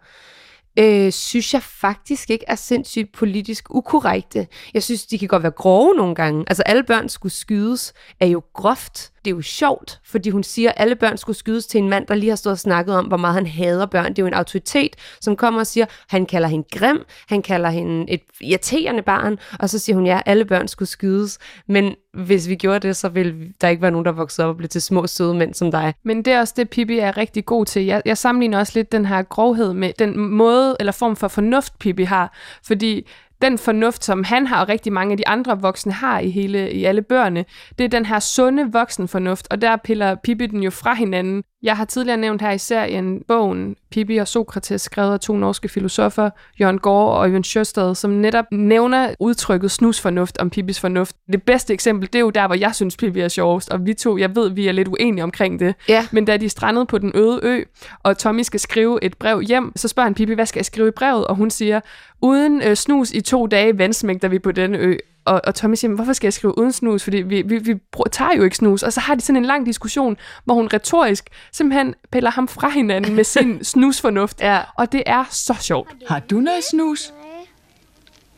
øh, 0.80 1.12
synes 1.12 1.54
jeg 1.54 1.64
faktisk 1.64 2.30
ikke 2.30 2.46
er 2.48 2.56
sindssygt 2.56 3.12
politisk 3.12 3.76
ukorrekte. 3.76 4.48
Jeg 4.74 4.84
synes, 4.84 5.06
de 5.06 5.20
kan 5.20 5.28
godt 5.28 5.44
være 5.44 5.52
grove 5.52 5.96
nogle 5.96 6.16
gange. 6.16 6.46
Altså 6.48 6.64
alle 6.64 6.84
børn 6.84 7.10
skulle 7.10 7.34
skydes 7.34 7.94
er 8.20 8.26
jo 8.28 8.42
groft. 8.54 9.12
Det 9.26 9.32
er 9.32 9.36
jo 9.36 9.42
sjovt, 9.42 10.00
fordi 10.06 10.30
hun 10.30 10.44
siger, 10.44 10.70
at 10.70 10.76
alle 10.78 10.96
børn 10.96 11.18
skulle 11.18 11.38
skydes 11.38 11.68
til 11.68 11.78
en 11.78 11.90
mand, 11.90 12.08
der 12.08 12.16
lige 12.16 12.30
har 12.30 12.36
stået 12.36 12.52
og 12.52 12.60
snakket 12.60 12.96
om, 12.96 13.06
hvor 13.06 13.18
meget 13.18 13.34
han 13.34 13.46
hader 13.48 13.86
børn. 13.86 14.10
Det 14.10 14.20
er 14.20 14.24
jo 14.24 14.28
en 14.28 14.34
autoritet, 14.34 14.96
som 15.22 15.36
kommer 15.36 15.60
og 15.60 15.68
siger, 15.68 15.86
han 16.08 16.26
kalder 16.26 16.48
hende 16.48 16.68
grim, 16.78 17.06
han 17.28 17.42
kalder 17.42 17.70
hende 17.70 18.12
et 18.12 18.22
irriterende 18.42 19.02
barn, 19.02 19.40
og 19.60 19.70
så 19.70 19.80
siger 19.80 19.96
hun, 19.96 20.06
ja, 20.06 20.22
alle 20.26 20.46
børn 20.46 20.68
skulle 20.68 20.90
skydes. 20.90 21.40
Men 21.68 21.96
hvis 22.14 22.48
vi 22.48 22.56
gjorde 22.56 22.88
det, 22.88 22.96
så 22.96 23.10
ville 23.10 23.54
der 23.62 23.68
ikke 23.68 23.82
være 23.82 23.92
nogen, 23.92 24.06
der 24.06 24.12
voksede 24.12 24.48
op 24.48 24.50
og 24.50 24.58
blev 24.58 24.70
til 24.70 24.82
små 24.82 25.08
søde 25.08 25.34
mænd 25.34 25.54
som 25.54 25.72
dig. 25.72 25.94
Men 26.04 26.26
det 26.26 26.34
er 26.34 26.40
også 26.40 26.54
det, 26.58 26.70
Pippi 26.70 27.00
er 27.00 27.18
rigtig 27.18 27.46
god 27.46 27.66
til. 27.66 27.86
Jeg, 27.86 28.02
jeg 28.06 28.18
sammenligner 28.18 28.60
også 28.60 28.74
lidt 28.76 28.92
den 28.92 29.06
her 29.06 29.22
grovhed 29.22 29.74
med 29.74 29.94
den 30.00 30.18
måde 30.20 30.76
eller 30.80 30.92
form 30.92 31.16
for 31.16 31.28
fornuft, 31.28 31.80
Pippi 31.80 32.04
har. 32.04 32.34
Fordi 32.64 33.08
den 33.42 33.58
fornuft, 33.58 34.04
som 34.04 34.24
han 34.24 34.48
har, 34.48 34.62
og 34.62 34.70
rigtig 34.70 34.94
mange 34.94 35.12
af 35.12 35.18
de 35.18 35.28
andre 35.28 35.62
voksne 35.62 35.92
har 35.92 36.20
i 36.20 36.30
hele 36.30 36.72
i 36.72 36.86
alle 36.86 37.02
bøgerne, 37.02 37.46
det 37.78 37.84
er 37.84 37.90
den 37.90 38.06
her 38.06 38.20
sunde 38.20 38.72
voksenfornuft, 38.72 39.48
og 39.52 39.62
der 39.62 39.78
piller 39.78 40.16
Pippi 40.24 40.48
den 40.48 40.64
jo 40.64 40.70
fra 40.70 40.94
hinanden. 40.94 41.44
Jeg 41.64 41.78
har 41.78 41.86
tidligere 41.86 42.18
nævnt 42.18 42.42
her 42.42 42.52
i 42.52 42.58
serien 42.58 43.24
bogen 43.28 43.76
Pippi 43.92 44.18
og 44.18 44.28
Sokrates, 44.28 44.82
skrevet 44.82 45.14
af 45.14 45.20
to 45.20 45.38
norske 45.38 45.70
filosofer, 45.70 46.30
Jørgen 46.60 46.80
Gård 46.80 47.18
og 47.18 47.28
Øyvind 47.28 47.44
Sjøstad, 47.44 47.96
som 47.96 48.12
netop 48.12 48.46
nævner 48.52 49.14
udtrykket 49.20 49.72
snusfornuft 49.72 50.38
om 50.38 50.50
Pippis 50.50 50.80
fornuft. 50.80 51.16
Det 51.32 51.44
bedste 51.44 51.74
eksempel, 51.74 52.08
det 52.08 52.16
er 52.16 52.20
jo 52.20 52.30
der, 52.30 52.48
hvor 52.48 52.56
jeg 52.56 52.76
synes, 52.76 52.98
Pippi 52.98 53.20
er 53.20 53.28
sjovest, 53.28 53.70
og 53.70 53.86
vi 53.86 53.94
to, 53.94 54.18
jeg 54.18 54.36
ved, 54.36 54.50
vi 54.50 54.68
er 54.68 54.72
lidt 54.72 54.88
uenige 54.88 55.24
omkring 55.24 55.60
det. 55.60 55.76
Ja. 55.90 56.08
Men 56.12 56.26
da 56.26 56.38
de 56.38 56.46
er 56.46 56.50
strandet 56.50 56.88
på 56.88 56.98
den 56.98 57.12
øde 57.16 57.40
ø, 57.44 57.64
og 58.04 58.18
Tommy 58.18 58.42
skal 58.42 58.60
skrive 58.60 59.04
et 59.04 59.18
brev 59.18 59.42
hjem, 59.42 59.72
så 59.76 59.88
spørger 59.88 60.06
han 60.06 60.14
Pippi, 60.14 60.34
hvad 60.34 60.46
skal 60.46 60.60
jeg 60.60 60.66
skrive 60.66 60.88
i 60.88 60.92
brevet? 60.92 61.28
Og 61.28 61.36
hun 61.36 61.50
siger, 61.50 61.80
uden 62.22 62.62
øh, 62.62 62.76
snus 62.76 63.12
i 63.12 63.22
to 63.22 63.48
dage 63.48 63.78
vandsmægter 63.78 64.28
vi 64.28 64.40
på 64.40 64.52
denne 64.52 64.78
ø. 64.78 64.98
Og, 65.26 65.42
og 65.44 65.56
Tommy 65.56 65.76
siger, 65.76 65.96
hvorfor 65.96 66.14
skal 66.14 66.26
jeg 66.26 66.34
skrive 66.34 66.58
uden 66.58 66.72
snus? 66.72 67.04
Fordi 67.04 67.18
vi, 67.18 67.42
vi, 67.42 67.58
vi 67.58 67.76
tager 68.12 68.34
jo 68.38 68.44
ikke 68.44 68.56
snus. 68.56 68.84
Og 68.84 68.94
så 68.94 69.00
har 69.00 69.16
de 69.16 69.22
sådan 69.22 69.36
en 69.36 69.46
lang 69.46 69.66
diskussion, 69.66 70.18
hvor 70.46 70.54
hun 70.54 70.68
retorisk 70.74 71.30
simpelthen 71.52 71.96
piller 72.12 72.32
ham 72.32 72.48
fra 72.48 72.70
hinanden 72.70 73.16
med 73.16 73.24
sin 73.24 73.64
snusfornuft. 73.74 74.42
Ja. 74.42 74.62
Og 74.78 74.92
det 74.92 75.04
er 75.06 75.24
så 75.30 75.56
sjovt. 75.60 75.90
Har 76.08 76.20
du 76.20 76.40
noget 76.40 76.64
snus? 76.64 77.14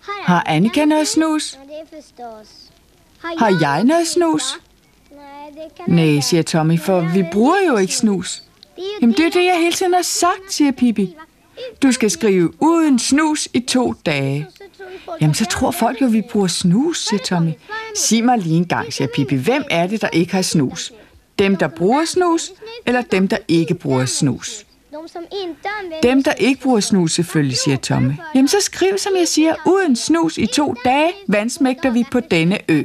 Har 0.01 0.43
Annika 0.47 0.85
noget 0.85 1.07
snus? 1.07 1.59
Har 3.37 3.57
jeg 3.61 3.83
noget 3.83 4.07
snus? 4.07 4.59
Nej, 5.87 6.19
siger 6.19 6.43
Tommy, 6.43 6.79
for 6.79 7.01
vi 7.13 7.25
bruger 7.31 7.55
jo 7.67 7.77
ikke 7.77 7.93
snus. 7.93 8.43
Jamen 9.01 9.15
det 9.17 9.25
er 9.25 9.29
det, 9.29 9.45
jeg 9.45 9.57
hele 9.57 9.73
tiden 9.73 9.93
har 9.93 10.01
sagt, 10.01 10.53
siger 10.53 10.71
Pippi. 10.71 11.15
Du 11.83 11.91
skal 11.91 12.11
skrive 12.11 12.53
uden 12.59 12.99
snus 12.99 13.47
i 13.53 13.59
to 13.59 13.93
dage. 14.05 14.47
Jamen, 15.21 15.33
så 15.33 15.45
tror 15.45 15.71
folk 15.71 16.01
jo, 16.01 16.07
vi 16.07 16.21
bruger 16.21 16.47
snus, 16.47 17.05
siger 17.05 17.23
Tommy. 17.23 17.51
Sig 17.95 18.23
mig 18.25 18.37
lige 18.37 18.55
en 18.57 18.65
gang, 18.65 18.93
siger 18.93 19.07
Pippi. 19.15 19.35
Hvem 19.35 19.63
er 19.71 19.87
det, 19.87 20.01
der 20.01 20.09
ikke 20.09 20.33
har 20.33 20.41
snus? 20.41 20.93
Dem, 21.39 21.55
der 21.55 21.67
bruger 21.67 22.05
snus, 22.05 22.51
eller 22.85 23.01
dem, 23.01 23.27
der 23.27 23.37
ikke 23.47 23.73
bruger 23.73 24.05
snus? 24.05 24.65
Dem, 26.03 26.23
der 26.23 26.33
ikke 26.33 26.61
bruger 26.61 26.79
snus, 26.79 27.13
selvfølgelig, 27.13 27.57
siger 27.57 27.77
Tommy. 27.77 28.13
Jamen, 28.35 28.47
så 28.47 28.57
skriv, 28.61 28.97
som 28.97 29.13
jeg 29.17 29.27
siger, 29.27 29.55
uden 29.65 29.95
snus 29.95 30.37
i 30.37 30.45
to 30.45 30.75
dage, 30.85 31.11
vandsmægter 31.27 31.89
vi 31.89 32.05
på 32.11 32.19
denne 32.19 32.59
ø. 32.71 32.83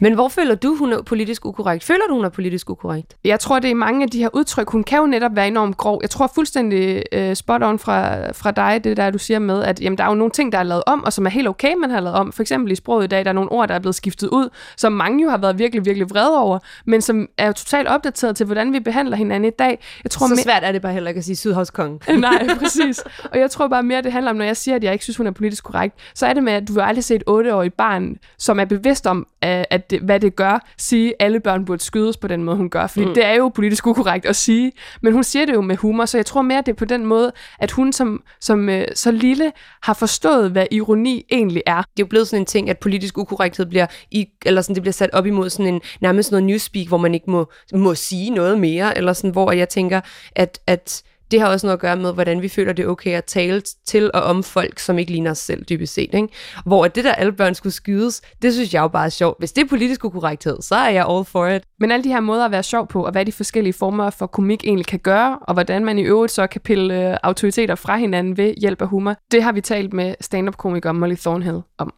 Men 0.00 0.14
hvor 0.14 0.28
føler 0.28 0.54
du, 0.54 0.74
hun 0.74 0.92
er 0.92 1.02
politisk 1.02 1.46
ukorrekt? 1.46 1.84
Føler 1.84 2.02
du, 2.08 2.14
hun 2.14 2.24
er 2.24 2.28
politisk 2.28 2.70
ukorrekt? 2.70 3.16
Jeg 3.24 3.40
tror, 3.40 3.58
det 3.58 3.70
er 3.70 3.74
mange 3.74 4.02
af 4.02 4.10
de 4.10 4.18
her 4.18 4.28
udtryk. 4.32 4.70
Hun 4.70 4.84
kan 4.84 4.98
jo 4.98 5.06
netop 5.06 5.36
være 5.36 5.48
enormt 5.48 5.76
grov. 5.76 5.98
Jeg 6.02 6.10
tror 6.10 6.30
fuldstændig 6.34 7.02
uh, 7.16 7.34
spot 7.34 7.62
on 7.62 7.78
fra, 7.78 8.30
fra 8.32 8.50
dig, 8.50 8.84
det 8.84 8.96
der, 8.96 9.10
du 9.10 9.18
siger 9.18 9.38
med, 9.38 9.62
at 9.62 9.80
jamen, 9.80 9.98
der 9.98 10.04
er 10.04 10.08
jo 10.08 10.14
nogle 10.14 10.30
ting, 10.30 10.52
der 10.52 10.58
er 10.58 10.62
lavet 10.62 10.82
om, 10.86 11.04
og 11.04 11.12
som 11.12 11.26
er 11.26 11.30
helt 11.30 11.48
okay, 11.48 11.74
man 11.74 11.90
har 11.90 12.00
lavet 12.00 12.16
om. 12.16 12.32
For 12.32 12.42
eksempel 12.42 12.72
i 12.72 12.74
sproget 12.74 13.04
i 13.04 13.06
dag, 13.06 13.24
der 13.24 13.28
er 13.30 13.34
nogle 13.34 13.52
ord, 13.52 13.68
der 13.68 13.74
er 13.74 13.78
blevet 13.78 13.94
skiftet 13.94 14.28
ud, 14.28 14.48
som 14.76 14.92
mange 14.92 15.22
jo 15.22 15.30
har 15.30 15.38
været 15.38 15.58
virkelig, 15.58 15.84
virkelig 15.84 16.10
vrede 16.10 16.38
over, 16.38 16.58
men 16.86 17.02
som 17.02 17.28
er 17.38 17.46
jo 17.46 17.52
totalt 17.52 17.88
opdateret 17.88 18.36
til, 18.36 18.46
hvordan 18.46 18.72
vi 18.72 18.80
behandler 18.80 19.16
hinanden 19.16 19.48
i 19.48 19.56
dag. 19.58 19.84
Jeg 20.04 20.10
tror, 20.10 20.28
Så 20.28 20.42
svært 20.42 20.64
er 20.64 20.72
det 20.72 20.82
bare 20.82 20.92
heller 20.92 21.08
ikke 21.08 21.18
at 21.18 21.24
sige 21.24 21.36
Sydhavskongen. 21.36 22.00
Nej, 22.20 22.46
præcis. 22.58 23.04
Og 23.32 23.38
jeg 23.38 23.50
tror 23.50 23.68
bare 23.68 23.82
mere, 23.82 24.02
det 24.02 24.12
handler 24.12 24.30
om, 24.30 24.36
når 24.36 24.44
jeg 24.44 24.56
siger, 24.56 24.74
at 24.74 24.84
jeg 24.84 24.92
ikke 24.92 25.04
synes, 25.04 25.16
hun 25.16 25.26
er 25.26 25.30
politisk 25.30 25.64
korrekt, 25.64 25.94
så 26.14 26.26
er 26.26 26.32
det 26.32 26.42
med, 26.42 26.52
at 26.52 26.68
du 26.68 26.72
har 26.72 26.82
aldrig 26.82 27.04
set 27.04 27.16
et 27.16 27.22
otteårigt 27.26 27.76
barn, 27.76 28.16
som 28.38 28.60
er 28.60 28.64
bevidst 28.64 29.06
om, 29.06 29.26
at 29.42 29.87
at 29.88 29.90
det, 29.90 30.00
hvad 30.00 30.20
det 30.20 30.36
gør, 30.36 30.66
sige, 30.78 31.08
at 31.08 31.14
alle 31.26 31.40
børn 31.40 31.64
burde 31.64 31.82
skydes 31.82 32.16
på 32.16 32.28
den 32.28 32.44
måde, 32.44 32.56
hun 32.56 32.70
gør. 32.70 32.86
Fordi 32.86 33.06
mm. 33.06 33.14
det 33.14 33.24
er 33.24 33.34
jo 33.34 33.48
politisk 33.48 33.86
ukorrekt 33.86 34.26
at 34.26 34.36
sige. 34.36 34.72
Men 35.00 35.12
hun 35.12 35.24
siger 35.24 35.46
det 35.46 35.54
jo 35.54 35.60
med 35.60 35.76
humor, 35.76 36.04
så 36.04 36.18
jeg 36.18 36.26
tror 36.26 36.42
mere, 36.42 36.58
det 36.58 36.68
er 36.68 36.76
på 36.76 36.84
den 36.84 37.06
måde, 37.06 37.32
at 37.58 37.70
hun 37.70 37.92
som, 37.92 38.22
som 38.40 38.68
øh, 38.68 38.86
så 38.94 39.10
lille 39.10 39.52
har 39.82 39.94
forstået, 39.94 40.50
hvad 40.50 40.66
ironi 40.70 41.24
egentlig 41.30 41.62
er. 41.66 41.76
Det 41.76 41.82
er 41.82 42.00
jo 42.00 42.06
blevet 42.06 42.28
sådan 42.28 42.42
en 42.42 42.46
ting, 42.46 42.70
at 42.70 42.78
politisk 42.78 43.18
ukorrekthed 43.18 43.66
bliver, 43.66 43.86
i, 44.10 44.26
eller 44.46 44.62
sådan, 44.62 44.74
det 44.74 44.82
bliver 44.82 44.92
sat 44.92 45.10
op 45.12 45.26
imod 45.26 45.50
sådan 45.50 45.74
en 45.74 45.80
nærmest 46.00 46.30
noget 46.30 46.44
newspeak, 46.44 46.86
hvor 46.86 46.98
man 46.98 47.14
ikke 47.14 47.30
må, 47.30 47.50
må 47.74 47.94
sige 47.94 48.30
noget 48.30 48.60
mere, 48.60 48.96
eller 48.96 49.12
sådan, 49.12 49.30
hvor 49.30 49.52
jeg 49.52 49.68
tænker, 49.68 50.00
at, 50.36 50.60
at 50.66 51.02
det 51.30 51.40
har 51.40 51.48
også 51.48 51.66
noget 51.66 51.76
at 51.76 51.80
gøre 51.80 51.96
med, 51.96 52.14
hvordan 52.14 52.42
vi 52.42 52.48
føler 52.48 52.72
det 52.72 52.84
er 52.84 52.88
okay 52.88 53.10
at 53.10 53.24
tale 53.24 53.62
til 53.86 54.10
og 54.14 54.22
om 54.22 54.42
folk, 54.42 54.78
som 54.78 54.98
ikke 54.98 55.12
ligner 55.12 55.30
os 55.30 55.38
selv, 55.38 55.64
dybest 55.64 55.94
set. 55.94 56.14
Ikke? 56.14 56.28
Hvor 56.66 56.88
det 56.88 57.04
der 57.04 57.12
alle 57.12 57.32
børn 57.32 57.54
skulle 57.54 57.72
skydes, 57.72 58.22
det 58.42 58.54
synes 58.54 58.74
jeg 58.74 58.80
jo 58.80 58.88
bare 58.88 59.04
er 59.04 59.08
sjovt. 59.10 59.38
Hvis 59.38 59.52
det 59.52 59.64
er 59.64 59.68
politisk 59.68 60.04
ukorrekthed, 60.04 60.62
så 60.62 60.74
er 60.74 60.90
jeg 60.90 61.06
all 61.08 61.24
for 61.24 61.46
it. 61.46 61.62
Men 61.80 61.90
alle 61.92 62.04
de 62.04 62.08
her 62.08 62.20
måder 62.20 62.44
at 62.44 62.50
være 62.50 62.62
sjov 62.62 62.88
på, 62.88 63.04
og 63.04 63.12
hvad 63.12 63.24
de 63.24 63.32
forskellige 63.32 63.72
former 63.72 64.10
for 64.10 64.26
komik 64.26 64.64
egentlig 64.64 64.86
kan 64.86 64.98
gøre, 64.98 65.38
og 65.38 65.54
hvordan 65.54 65.84
man 65.84 65.98
i 65.98 66.02
øvrigt 66.02 66.32
så 66.32 66.46
kan 66.46 66.60
pille 66.60 67.10
øh, 67.10 67.16
autoriteter 67.22 67.74
fra 67.74 67.96
hinanden 67.96 68.36
ved 68.36 68.54
hjælp 68.54 68.82
af 68.82 68.88
humor, 68.88 69.14
det 69.32 69.42
har 69.42 69.52
vi 69.52 69.60
talt 69.60 69.92
med 69.92 70.14
stand-up-komiker 70.20 70.92
Molly 70.92 71.16
Thornhill 71.16 71.60
om. 71.78 71.94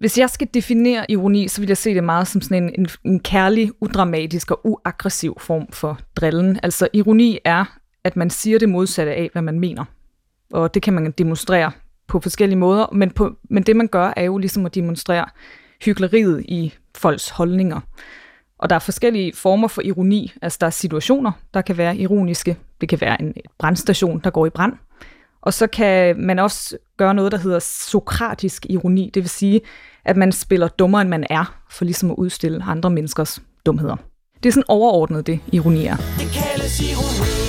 Hvis 0.00 0.18
jeg 0.18 0.30
skal 0.30 0.48
definere 0.54 1.10
ironi, 1.10 1.48
så 1.48 1.60
vil 1.60 1.68
jeg 1.68 1.76
se 1.76 1.94
det 1.94 2.04
meget 2.04 2.28
som 2.28 2.40
sådan 2.40 2.62
en, 2.62 2.74
en, 2.78 2.88
en 3.04 3.20
kærlig, 3.20 3.70
udramatisk 3.80 4.50
og 4.50 4.60
uaggressiv 4.64 5.36
form 5.40 5.66
for 5.72 5.98
drillen. 6.16 6.60
Altså 6.62 6.88
ironi 6.92 7.38
er 7.44 7.79
at 8.04 8.16
man 8.16 8.30
siger 8.30 8.58
det 8.58 8.68
modsatte 8.68 9.12
af, 9.12 9.28
hvad 9.32 9.42
man 9.42 9.60
mener. 9.60 9.84
Og 10.52 10.74
det 10.74 10.82
kan 10.82 10.92
man 10.94 11.10
demonstrere 11.10 11.72
på 12.08 12.20
forskellige 12.20 12.58
måder, 12.58 12.86
men, 12.92 13.10
på, 13.10 13.36
men 13.50 13.62
det 13.62 13.76
man 13.76 13.88
gør, 13.88 14.12
er 14.16 14.24
jo 14.24 14.38
ligesom 14.38 14.66
at 14.66 14.74
demonstrere 14.74 15.24
hyggeleriet 15.84 16.44
i 16.48 16.74
folks 16.96 17.28
holdninger. 17.28 17.80
Og 18.58 18.70
der 18.70 18.76
er 18.76 18.80
forskellige 18.80 19.32
former 19.34 19.68
for 19.68 19.82
ironi. 19.82 20.32
Altså 20.42 20.58
der 20.60 20.66
er 20.66 20.70
situationer, 20.70 21.32
der 21.54 21.62
kan 21.62 21.76
være 21.76 21.96
ironiske. 21.96 22.56
Det 22.80 22.88
kan 22.88 23.00
være 23.00 23.22
en 23.22 23.34
brandstation, 23.58 24.20
der 24.24 24.30
går 24.30 24.46
i 24.46 24.50
brand. 24.50 24.72
Og 25.42 25.54
så 25.54 25.66
kan 25.66 26.20
man 26.20 26.38
også 26.38 26.78
gøre 26.96 27.14
noget, 27.14 27.32
der 27.32 27.38
hedder 27.38 27.58
sokratisk 27.58 28.66
ironi. 28.68 29.10
Det 29.14 29.22
vil 29.22 29.30
sige, 29.30 29.60
at 30.04 30.16
man 30.16 30.32
spiller 30.32 30.68
dummere, 30.68 31.02
end 31.02 31.10
man 31.10 31.26
er, 31.30 31.60
for 31.70 31.84
ligesom 31.84 32.10
at 32.10 32.16
udstille 32.16 32.62
andre 32.62 32.90
menneskers 32.90 33.42
dumheder. 33.66 33.96
Det 34.42 34.48
er 34.48 34.52
sådan 34.52 34.64
overordnet, 34.68 35.26
det 35.26 35.40
ironi 35.52 35.86
er. 35.86 35.96
Det 35.96 36.28
kaldes 36.32 36.80
ironi. 36.80 37.39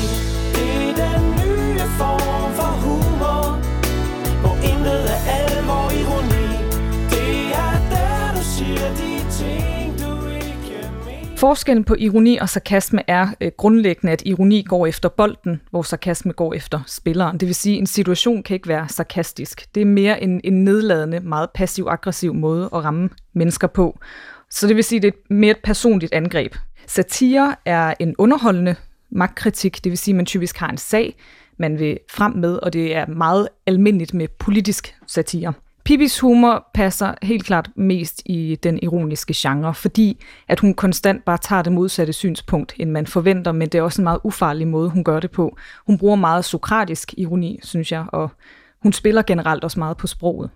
Forskellen 11.41 11.83
på 11.83 11.95
ironi 11.99 12.37
og 12.37 12.49
sarkasme 12.49 13.01
er 13.07 13.27
øh, 13.41 13.51
grundlæggende, 13.57 14.13
at 14.13 14.21
ironi 14.25 14.63
går 14.67 14.87
efter 14.87 15.09
bolden, 15.09 15.61
hvor 15.69 15.81
sarkasme 15.81 16.33
går 16.33 16.53
efter 16.53 16.79
spilleren. 16.87 17.37
Det 17.37 17.47
vil 17.47 17.55
sige, 17.55 17.75
at 17.75 17.79
en 17.79 17.87
situation 17.87 18.43
kan 18.43 18.53
ikke 18.53 18.67
være 18.67 18.89
sarkastisk. 18.89 19.75
Det 19.75 19.81
er 19.81 19.85
mere 19.85 20.23
en, 20.23 20.41
en 20.43 20.63
nedladende, 20.63 21.19
meget 21.19 21.49
passiv-aggressiv 21.55 22.33
måde 22.33 22.65
at 22.65 22.83
ramme 22.83 23.09
mennesker 23.33 23.67
på. 23.67 23.99
Så 24.49 24.67
det 24.67 24.75
vil 24.75 24.83
sige, 24.83 24.97
at 24.97 25.03
det 25.03 25.13
er 25.13 25.33
mere 25.33 25.51
et 25.51 25.63
personligt 25.63 26.13
angreb. 26.13 26.55
Satire 26.87 27.55
er 27.65 27.93
en 27.99 28.15
underholdende 28.17 28.75
magtkritik, 29.09 29.83
det 29.83 29.89
vil 29.89 29.97
sige, 29.97 30.13
at 30.13 30.17
man 30.17 30.25
typisk 30.25 30.57
har 30.57 30.69
en 30.69 30.77
sag, 30.77 31.15
man 31.57 31.79
vil 31.79 31.99
frem 32.11 32.31
med, 32.31 32.53
og 32.53 32.73
det 32.73 32.95
er 32.95 33.05
meget 33.07 33.47
almindeligt 33.67 34.13
med 34.13 34.27
politisk 34.27 34.95
satire. 35.07 35.53
Pipis 35.83 36.19
humor 36.19 36.67
passer 36.73 37.13
helt 37.21 37.45
klart 37.45 37.69
mest 37.75 38.21
i 38.25 38.57
den 38.63 38.79
ironiske 38.81 39.33
genre, 39.37 39.73
fordi 39.73 40.23
at 40.47 40.59
hun 40.59 40.73
konstant 40.73 41.25
bare 41.25 41.37
tager 41.37 41.61
det 41.61 41.73
modsatte 41.73 42.13
synspunkt, 42.13 42.73
end 42.77 42.91
man 42.91 43.07
forventer, 43.07 43.51
men 43.51 43.69
det 43.69 43.75
er 43.75 43.81
også 43.81 44.01
en 44.01 44.03
meget 44.03 44.19
ufarlig 44.23 44.67
måde, 44.67 44.89
hun 44.89 45.03
gør 45.03 45.19
det 45.19 45.31
på. 45.31 45.57
Hun 45.87 45.97
bruger 45.97 46.15
meget 46.15 46.45
sokratisk 46.45 47.13
ironi, 47.17 47.59
synes 47.63 47.91
jeg, 47.91 48.05
og 48.07 48.29
hun 48.83 48.93
spiller 48.93 49.21
generelt 49.21 49.63
også 49.63 49.79
meget 49.79 49.97
på 49.97 50.07
sproget. 50.07 50.49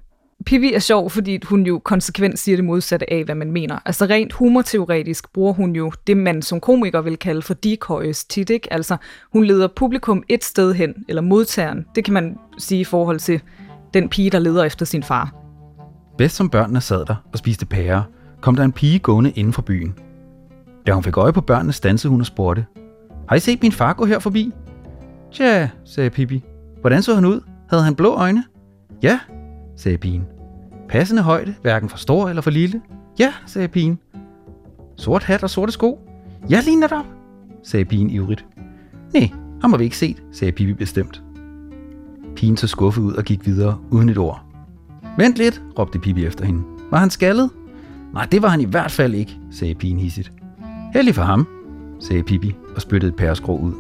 Pippi 0.45 0.73
er 0.73 0.79
sjov, 0.79 1.09
fordi 1.09 1.39
hun 1.45 1.65
jo 1.65 1.79
konsekvent 1.79 2.39
siger 2.39 2.57
det 2.57 2.65
modsatte 2.65 3.13
af, 3.13 3.23
hvad 3.23 3.35
man 3.35 3.51
mener. 3.51 3.79
Altså 3.85 4.05
rent 4.05 4.33
humorteoretisk 4.33 5.33
bruger 5.33 5.53
hun 5.53 5.75
jo 5.75 5.91
det, 6.07 6.17
man 6.17 6.41
som 6.41 6.59
komiker 6.59 7.01
vil 7.01 7.17
kalde 7.17 7.41
for 7.41 7.53
decoys 7.53 8.25
tit, 8.25 8.49
ikke? 8.49 8.73
Altså 8.73 8.97
hun 9.33 9.45
leder 9.45 9.67
publikum 9.67 10.23
et 10.29 10.43
sted 10.43 10.73
hen, 10.73 10.95
eller 11.07 11.21
modtageren. 11.21 11.85
Det 11.95 12.05
kan 12.05 12.13
man 12.13 12.37
sige 12.57 12.81
i 12.81 12.83
forhold 12.83 13.19
til 13.19 13.41
den 13.95 14.09
pige, 14.09 14.29
der 14.29 14.39
leder 14.39 14.63
efter 14.63 14.85
sin 14.85 15.03
far. 15.03 15.33
Bedst 16.17 16.35
som 16.35 16.49
børnene 16.49 16.81
sad 16.81 17.05
der 17.05 17.15
og 17.31 17.37
spiste 17.37 17.65
pærer, 17.65 18.03
kom 18.41 18.55
der 18.55 18.63
en 18.63 18.71
pige 18.71 18.99
gående 18.99 19.31
inden 19.31 19.53
for 19.53 19.61
byen. 19.61 19.93
Da 20.87 20.93
hun 20.93 21.03
fik 21.03 21.17
øje 21.17 21.33
på 21.33 21.41
børnene, 21.41 21.73
stansede 21.73 22.11
hun 22.11 22.19
og 22.19 22.25
spurgte, 22.25 22.65
Har 23.29 23.35
I 23.35 23.39
set 23.39 23.61
min 23.61 23.71
far 23.71 23.93
gå 23.93 24.05
her 24.05 24.19
forbi? 24.19 24.51
Tja, 25.33 25.69
sagde 25.85 26.09
Pippi. 26.09 26.43
Hvordan 26.81 27.01
så 27.01 27.15
han 27.15 27.25
ud? 27.25 27.41
Havde 27.69 27.83
han 27.83 27.95
blå 27.95 28.15
øjne? 28.15 28.43
Ja, 29.03 29.19
sagde 29.75 29.97
pigen. 29.97 30.25
Passende 30.89 31.21
højde, 31.21 31.55
hverken 31.61 31.89
for 31.89 31.97
stor 31.97 32.29
eller 32.29 32.41
for 32.41 32.51
lille? 32.51 32.81
Ja, 33.19 33.33
sagde 33.45 33.67
pigen. 33.67 33.99
Sort 34.95 35.23
hat 35.23 35.43
og 35.43 35.49
sorte 35.49 35.71
sko? 35.71 36.09
Jeg 36.49 36.63
ligner 36.63 36.87
dig, 36.87 37.01
sagde 37.63 37.85
pigen 37.85 38.09
ivrigt. 38.09 38.45
Nej, 39.13 39.29
ham 39.61 39.71
har 39.71 39.77
vi 39.77 39.83
ikke 39.83 39.97
set, 39.97 40.23
sagde 40.31 40.51
Pippi 40.51 40.73
bestemt. 40.73 41.24
Pigen 42.35 42.57
så 42.57 42.67
skuffet 42.67 43.01
ud 43.01 43.13
og 43.13 43.23
gik 43.23 43.45
videre 43.45 43.77
uden 43.91 44.09
et 44.09 44.17
ord. 44.17 44.41
Vent 45.17 45.37
lidt, 45.37 45.61
råbte 45.79 45.99
Pippi 45.99 46.25
efter 46.25 46.45
hende. 46.45 46.63
Var 46.91 46.97
han 46.97 47.09
skaldet? 47.09 47.49
Nej, 48.13 48.25
det 48.25 48.41
var 48.41 48.47
han 48.47 48.61
i 48.61 48.65
hvert 48.65 48.91
fald 48.91 49.13
ikke, 49.13 49.37
sagde 49.51 49.75
pigen 49.75 49.99
hissigt. 49.99 50.31
Heldig 50.93 51.15
for 51.15 51.21
ham, 51.21 51.47
sagde 51.99 52.23
Pippi 52.23 52.55
og 52.75 52.81
spyttede 52.81 53.09
et 53.09 53.15
pæreskrå 53.15 53.57
ud. 53.57 53.73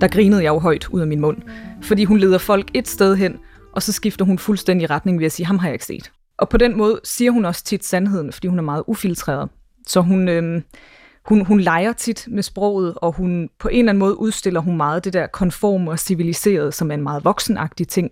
Der 0.00 0.08
grinede 0.08 0.42
jeg 0.42 0.48
jo 0.48 0.58
højt 0.58 0.88
ud 0.88 1.00
af 1.00 1.06
min 1.06 1.20
mund, 1.20 1.36
fordi 1.82 2.04
hun 2.04 2.18
leder 2.18 2.38
folk 2.38 2.70
et 2.74 2.88
sted 2.88 3.16
hen, 3.16 3.36
og 3.72 3.82
så 3.82 3.92
skifter 3.92 4.24
hun 4.24 4.38
fuldstændig 4.38 4.90
retning 4.90 5.18
ved 5.18 5.26
at 5.26 5.32
sige, 5.32 5.46
ham 5.46 5.58
har 5.58 5.68
jeg 5.68 5.74
ikke 5.74 5.84
set. 5.84 6.12
Og 6.38 6.48
på 6.48 6.56
den 6.56 6.76
måde 6.76 7.00
siger 7.04 7.30
hun 7.30 7.44
også 7.44 7.64
tit 7.64 7.84
sandheden, 7.84 8.32
fordi 8.32 8.46
hun 8.46 8.58
er 8.58 8.62
meget 8.62 8.84
ufiltreret. 8.86 9.48
Så 9.86 10.00
hun, 10.00 10.28
øh, 10.28 10.62
hun, 11.26 11.44
hun 11.46 11.60
leger 11.60 11.92
tit 11.92 12.28
med 12.30 12.42
sproget, 12.42 12.94
og 12.96 13.12
hun 13.12 13.48
på 13.58 13.68
en 13.68 13.78
eller 13.78 13.90
anden 13.90 13.98
måde 13.98 14.18
udstiller 14.18 14.60
hun 14.60 14.76
meget 14.76 15.04
det 15.04 15.12
der 15.12 15.26
konform 15.26 15.88
og 15.88 15.98
civiliseret, 15.98 16.74
som 16.74 16.90
er 16.90 16.94
en 16.94 17.02
meget 17.02 17.24
voksenagtig 17.24 17.88
ting. 17.88 18.10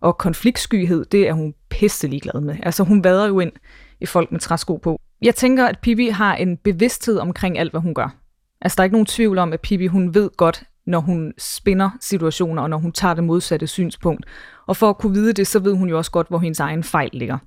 Og 0.00 0.18
konfliktskyhed, 0.18 1.04
det 1.04 1.28
er 1.28 1.32
hun 1.32 1.54
pisselig 1.70 2.22
glad 2.22 2.40
med. 2.40 2.56
Altså 2.62 2.84
hun 2.84 3.04
vader 3.04 3.26
jo 3.26 3.40
ind 3.40 3.52
i 4.00 4.06
folk 4.06 4.32
med 4.32 4.40
træsko 4.40 4.76
på. 4.76 5.00
Jeg 5.22 5.34
tænker, 5.34 5.66
at 5.66 5.78
Pippi 5.78 6.08
har 6.08 6.34
en 6.34 6.56
bevidsthed 6.56 7.18
omkring 7.18 7.58
alt, 7.58 7.70
hvad 7.70 7.80
hun 7.80 7.94
gør. 7.94 8.16
Altså 8.60 8.76
der 8.76 8.82
er 8.82 8.84
ikke 8.84 8.94
nogen 8.94 9.06
tvivl 9.06 9.38
om, 9.38 9.52
at 9.52 9.60
Pippi 9.60 9.86
hun 9.86 10.14
ved 10.14 10.30
godt, 10.36 10.62
når 10.86 11.00
hun 11.00 11.32
spinder 11.38 11.90
situationer, 12.00 12.62
og 12.62 12.70
når 12.70 12.78
hun 12.78 12.92
tager 12.92 13.14
det 13.14 13.24
modsatte 13.24 13.66
synspunkt. 13.66 14.26
Og 14.66 14.76
for 14.76 14.88
at 14.88 14.98
kunne 14.98 15.12
vide 15.12 15.32
det, 15.32 15.46
så 15.46 15.58
ved 15.58 15.74
hun 15.74 15.88
jo 15.88 15.96
også 15.96 16.10
godt, 16.10 16.28
hvor 16.28 16.38
hendes 16.38 16.60
egen 16.60 16.84
fejl 16.84 17.10
ligger. 17.12 17.38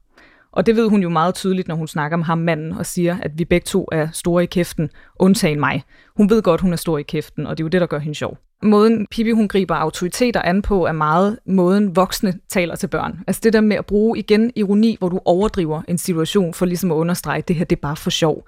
Og 0.53 0.65
det 0.65 0.75
ved 0.75 0.89
hun 0.89 1.01
jo 1.01 1.09
meget 1.09 1.35
tydeligt, 1.35 1.67
når 1.67 1.75
hun 1.75 1.87
snakker 1.87 2.17
med 2.17 2.25
ham 2.25 2.37
manden 2.37 2.71
og 2.71 2.85
siger, 2.85 3.17
at 3.21 3.31
vi 3.37 3.45
begge 3.45 3.65
to 3.65 3.87
er 3.91 4.07
store 4.11 4.43
i 4.43 4.45
kæften, 4.45 4.89
undtagen 5.19 5.59
mig. 5.59 5.83
Hun 6.17 6.29
ved 6.29 6.41
godt, 6.41 6.61
hun 6.61 6.73
er 6.73 6.77
stor 6.77 6.97
i 6.97 7.03
kæften, 7.03 7.47
og 7.47 7.57
det 7.57 7.63
er 7.63 7.65
jo 7.65 7.69
det, 7.69 7.81
der 7.81 7.87
gør 7.87 7.99
hende 7.99 8.15
sjov. 8.15 8.37
Måden 8.63 9.07
Pippi 9.11 9.31
hun 9.31 9.47
griber 9.47 9.75
autoriteter 9.75 10.41
an 10.41 10.61
på, 10.61 10.85
er 10.85 10.91
meget 10.91 11.39
måden 11.45 11.95
voksne 11.95 12.33
taler 12.49 12.75
til 12.75 12.87
børn. 12.87 13.19
Altså 13.27 13.39
det 13.43 13.53
der 13.53 13.61
med 13.61 13.75
at 13.75 13.85
bruge 13.85 14.19
igen 14.19 14.51
ironi, 14.55 14.95
hvor 14.99 15.09
du 15.09 15.19
overdriver 15.25 15.81
en 15.87 15.97
situation 15.97 16.53
for 16.53 16.65
ligesom 16.65 16.91
at 16.91 16.95
understrege, 16.95 17.37
at 17.37 17.47
det 17.47 17.55
her 17.55 17.65
det 17.65 17.75
er 17.75 17.81
bare 17.81 17.95
for 17.95 18.09
sjov. 18.09 18.47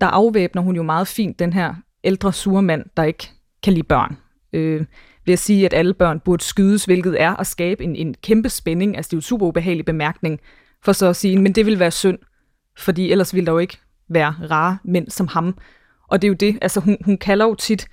Der 0.00 0.06
afvæbner 0.06 0.62
hun 0.62 0.76
jo 0.76 0.82
meget 0.82 1.08
fint 1.08 1.38
den 1.38 1.52
her 1.52 1.74
ældre 2.04 2.32
sure 2.32 2.62
mand, 2.62 2.84
der 2.96 3.02
ikke 3.02 3.30
kan 3.62 3.72
lide 3.72 3.86
børn. 3.86 4.16
Øh, 4.52 4.84
ved 5.26 5.32
at 5.32 5.38
sige, 5.38 5.66
at 5.66 5.74
alle 5.74 5.94
børn 5.94 6.20
burde 6.20 6.44
skydes, 6.44 6.84
hvilket 6.84 7.22
er 7.22 7.36
at 7.36 7.46
skabe 7.46 7.84
en, 7.84 7.96
en 7.96 8.14
kæmpe 8.22 8.48
spænding. 8.48 8.96
Altså 8.96 9.08
det 9.08 9.12
er 9.12 9.16
jo 9.16 9.18
en 9.18 9.22
super 9.22 9.46
ubehagelig 9.46 9.84
bemærkning, 9.84 10.40
for 10.86 10.92
så 10.92 11.06
at 11.06 11.16
sige, 11.16 11.38
men 11.38 11.52
det 11.52 11.66
vil 11.66 11.78
være 11.78 11.90
synd, 11.90 12.18
fordi 12.78 13.10
ellers 13.12 13.34
ville 13.34 13.46
der 13.46 13.52
jo 13.52 13.58
ikke 13.58 13.78
være 14.08 14.34
rare 14.50 14.78
mænd 14.84 15.10
som 15.10 15.28
ham. 15.28 15.58
Og 16.08 16.22
det 16.22 16.26
er 16.26 16.30
jo 16.30 16.34
det, 16.34 16.58
altså 16.62 16.80
hun, 16.80 16.96
hun 17.04 17.18
kalder 17.18 17.46
jo 17.46 17.54
tit 17.54 17.88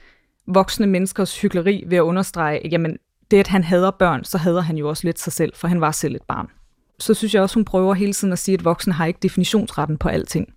voksne 0.48 0.88
menneskers 0.88 1.42
hyggeleri 1.42 1.84
ved 1.88 1.98
at 1.98 2.02
understrege, 2.02 2.62
jamen 2.72 2.98
det 3.32 3.40
at 3.40 3.48
han 3.48 3.64
hader 3.64 3.92
børn, 3.92 4.24
så 4.24 4.38
hader 4.38 4.62
han 4.62 4.78
jo 4.78 4.90
også 4.90 5.08
lidt 5.08 5.20
sig 5.20 5.34
selv, 5.34 5.54
for 5.56 5.68
han 5.68 5.82
var 5.82 5.92
selv 5.92 6.16
et 6.16 6.22
barn. 6.28 6.48
Så 7.00 7.14
synes 7.14 7.34
jeg 7.34 7.42
også, 7.42 7.56
hun 7.56 7.66
prøver 7.66 7.94
hele 7.94 8.14
tiden 8.14 8.32
at 8.32 8.40
sige, 8.40 8.54
at 8.54 8.66
voksne 8.66 8.94
har 8.94 9.06
ikke 9.06 9.20
definitionsretten 9.22 9.98
på 9.98 10.10
alting. 10.10 10.54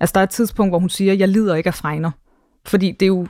Altså 0.00 0.12
der 0.14 0.20
er 0.20 0.24
et 0.24 0.30
tidspunkt, 0.30 0.70
hvor 0.72 0.78
hun 0.78 0.88
siger, 0.88 1.14
jeg 1.14 1.28
lider 1.28 1.54
ikke 1.54 1.68
af 1.68 1.74
fregner. 1.74 2.10
Fordi 2.66 2.90
det 2.90 3.02
er 3.02 3.06
jo 3.06 3.26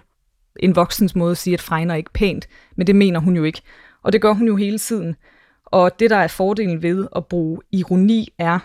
en 0.57 0.77
voksens 0.77 1.15
måde 1.17 1.31
at 1.31 1.39
sige, 1.39 1.55
at 1.55 1.61
fregner 1.61 1.95
er 1.95 1.99
ikke 1.99 2.13
pænt, 2.13 2.49
men 2.77 2.87
det 2.87 2.97
mener 2.97 3.21
hun 3.21 3.37
jo 3.37 3.45
ikke. 3.45 3.63
Og 4.03 4.13
det 4.13 4.23
gør 4.23 4.33
hun 4.33 4.47
jo 4.47 4.57
hele 4.57 4.79
tiden. 4.79 5.17
Og 5.71 6.00
det, 6.00 6.11
der 6.11 6.17
er 6.17 6.29
fordelen 6.29 6.83
ved 6.83 7.07
at 7.17 7.27
bruge 7.27 7.61
ironi, 7.73 8.33
er, 8.39 8.59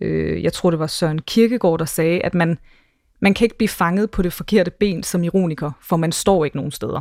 øh, 0.00 0.42
jeg 0.42 0.52
tror 0.52 0.70
det 0.70 0.78
var 0.78 0.86
Søren 0.86 1.18
Kirkegaard, 1.18 1.78
der 1.78 1.84
sagde, 1.84 2.20
at 2.20 2.34
man, 2.34 2.58
man 3.20 3.34
kan 3.34 3.44
ikke 3.44 3.56
blive 3.56 3.68
fanget 3.68 4.10
på 4.10 4.22
det 4.22 4.32
forkerte 4.32 4.70
ben 4.70 5.02
som 5.02 5.24
ironiker, 5.24 5.70
for 5.82 5.96
man 5.96 6.12
står 6.12 6.44
ikke 6.44 6.56
nogen 6.56 6.70
steder. 6.70 7.00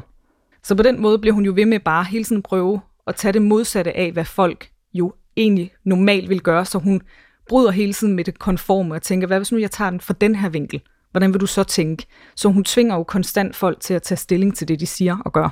Så 0.64 0.76
på 0.76 0.84
den 0.84 1.02
måde 1.02 1.20
bliver 1.20 1.34
hun 1.34 1.46
jo 1.46 1.52
ved 1.56 1.66
med 1.66 1.80
bare 1.80 2.04
hele 2.04 2.24
tiden 2.24 2.42
prøve 2.42 2.82
at 3.08 3.16
tage 3.16 3.32
det 3.32 3.42
modsatte 3.42 3.98
af, 3.98 4.12
hvad 4.12 4.26
folk 4.26 4.70
jo 4.94 5.14
egentlig 5.38 5.72
normalt 5.84 6.30
vil 6.30 6.42
gøre, 6.42 6.66
så 6.66 6.78
hun 6.78 7.02
bryder 7.50 7.72
hele 7.72 7.94
tiden 7.94 8.16
med 8.16 8.24
det 8.24 8.40
konforme 8.40 8.96
og 8.96 9.02
tænker, 9.02 9.28
hvad 9.28 9.40
hvis 9.40 9.52
nu 9.52 9.58
jeg 9.58 9.72
tager 9.72 9.90
den 9.90 10.02
fra 10.02 10.14
den 10.22 10.36
her 10.36 10.50
vinkel? 10.50 10.82
Hvordan 11.12 11.34
vil 11.34 11.42
du 11.42 11.46
så 11.46 11.64
tænke? 11.64 12.06
Så 12.36 12.50
hun 12.50 12.64
tvinger 12.64 12.96
jo 12.96 13.04
konstant 13.04 13.56
folk 13.56 13.80
til 13.80 13.94
at 13.94 14.04
tage 14.04 14.18
stilling 14.18 14.56
til 14.56 14.68
det, 14.68 14.80
de 14.80 14.86
siger 14.86 15.18
og 15.26 15.34
gør. 15.34 15.50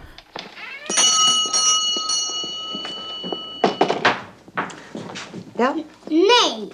Ja. 5.57 5.75
Nej! 6.05 6.69